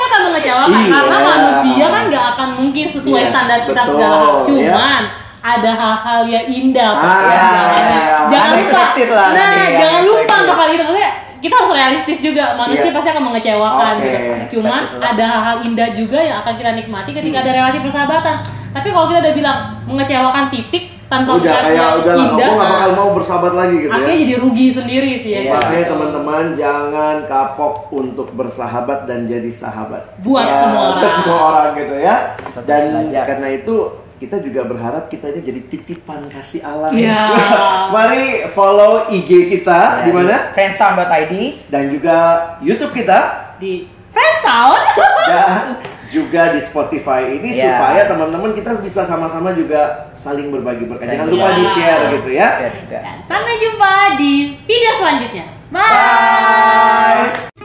Iya. 0.68 0.88
karena 0.92 1.18
manusia 1.24 1.86
kan 1.88 2.04
nggak 2.08 2.26
akan 2.32 2.50
mungkin 2.54 2.86
sesuai 2.88 3.22
Yes, 3.22 3.30
standar 3.30 3.60
kita 3.62 3.82
betul, 3.82 3.94
segala 3.96 4.16
hal. 4.16 4.30
ya. 4.30 4.46
Cuman 4.46 5.02
ada 5.42 5.72
hal-hal 5.74 6.22
yang 6.28 6.46
indah 6.48 6.92
Ah, 6.92 7.20
iya, 7.24 7.50
iya. 7.74 8.02
Jangan 8.28 8.50
lupa. 8.54 8.82
Lah 9.10 9.26
Nah, 9.28 9.48
nanti, 9.48 9.74
jangan 9.74 10.02
lupa 10.02 10.14
unexpected. 10.14 10.42
untuk 10.42 10.56
kali 10.56 10.72
itu 10.72 10.84
maksudnya 10.84 11.12
kita 11.42 11.54
harus 11.56 11.72
realistis 11.74 12.20
juga. 12.20 12.46
Manusia 12.54 12.86
Iya. 12.86 12.94
pasti 12.94 13.10
akan 13.10 13.24
mengecewakan 13.26 13.94
Oke, 13.96 14.06
gitu. 14.06 14.30
Cuman 14.54 14.82
ada 15.02 15.24
hal-hal 15.26 15.56
indah 15.64 15.90
juga 15.92 16.20
yang 16.20 16.38
akan 16.40 16.54
kita 16.56 16.72
nikmati 16.76 17.12
ketika 17.12 17.38
Hmm. 17.38 17.44
ada 17.44 17.52
relasi 17.56 17.78
persahabatan. 17.80 18.36
Tapi 18.72 18.88
kalau 18.88 19.06
kita 19.06 19.20
udah 19.20 19.34
bilang 19.34 19.58
mengecewakan 19.84 20.46
titik 20.48 20.91
tanpa 21.12 21.36
Udah 21.36 21.52
kayak 21.60 21.90
udah 22.00 22.14
lah, 22.16 22.24
indah, 22.24 22.48
aku 22.48 22.56
gak 22.56 22.70
bakal 22.72 22.92
mau 22.96 23.10
bersahabat 23.12 23.54
lagi 23.54 23.76
gitu 23.84 23.92
akhirnya 23.92 24.16
ya. 24.16 24.22
jadi 24.24 24.36
rugi 24.40 24.68
sendiri 24.72 25.12
sih 25.20 25.32
ya. 25.36 25.40
Iya. 25.44 25.52
Makanya 25.60 25.86
teman-teman 25.92 26.44
jangan 26.56 27.16
kapok 27.28 27.76
untuk 27.92 28.28
bersahabat 28.32 29.00
dan 29.12 29.28
jadi 29.28 29.52
sahabat. 29.52 30.16
Buat 30.24 30.48
Ya, 30.48 30.56
semua 30.64 30.82
orang. 30.88 30.96
Buat 31.04 31.14
semua 31.20 31.40
orang 31.44 31.70
gitu 31.76 31.96
ya. 32.00 32.16
Dan 32.64 32.84
karena 33.12 33.48
itu 33.52 33.76
kita 34.22 34.38
juga 34.40 34.62
berharap 34.64 35.10
kita 35.10 35.34
ini 35.34 35.42
jadi 35.42 35.62
titipan 35.68 36.32
kasih 36.32 36.62
Allah. 36.64 36.94
Iya. 36.96 37.20
Mari 37.96 38.26
follow 38.56 39.12
IG 39.12 39.52
kita 39.52 40.08
di 40.08 40.12
mana 40.16 40.56
Friendsound.id 40.56 41.34
dan 41.68 41.92
juga 41.92 42.18
YouTube 42.64 42.96
kita 42.96 43.20
Di 43.60 43.84
Friendsound. 44.16 44.80
dan 45.28 45.64
juga 46.12 46.52
di 46.52 46.60
Spotify 46.60 47.40
ini 47.40 47.56
Iya. 47.56 47.80
supaya 47.80 48.02
teman-teman 48.06 48.52
kita 48.52 48.84
bisa 48.84 49.08
sama-sama 49.08 49.56
juga 49.56 50.12
saling 50.14 50.52
berbagi 50.52 50.84
berkat. 50.86 51.08
Jangan 51.08 51.32
lupa 51.32 51.50
di 51.56 51.66
share 51.72 52.04
gitu 52.20 52.30
ya. 52.36 52.48
share 52.60 52.76
juga. 52.76 53.00
Dan 53.00 53.18
sampai 53.24 53.54
jumpa 53.58 53.92
di 54.20 54.34
video 54.68 54.92
selanjutnya. 55.00 55.46
Bye. 55.72 55.88
Bye. 55.88 57.61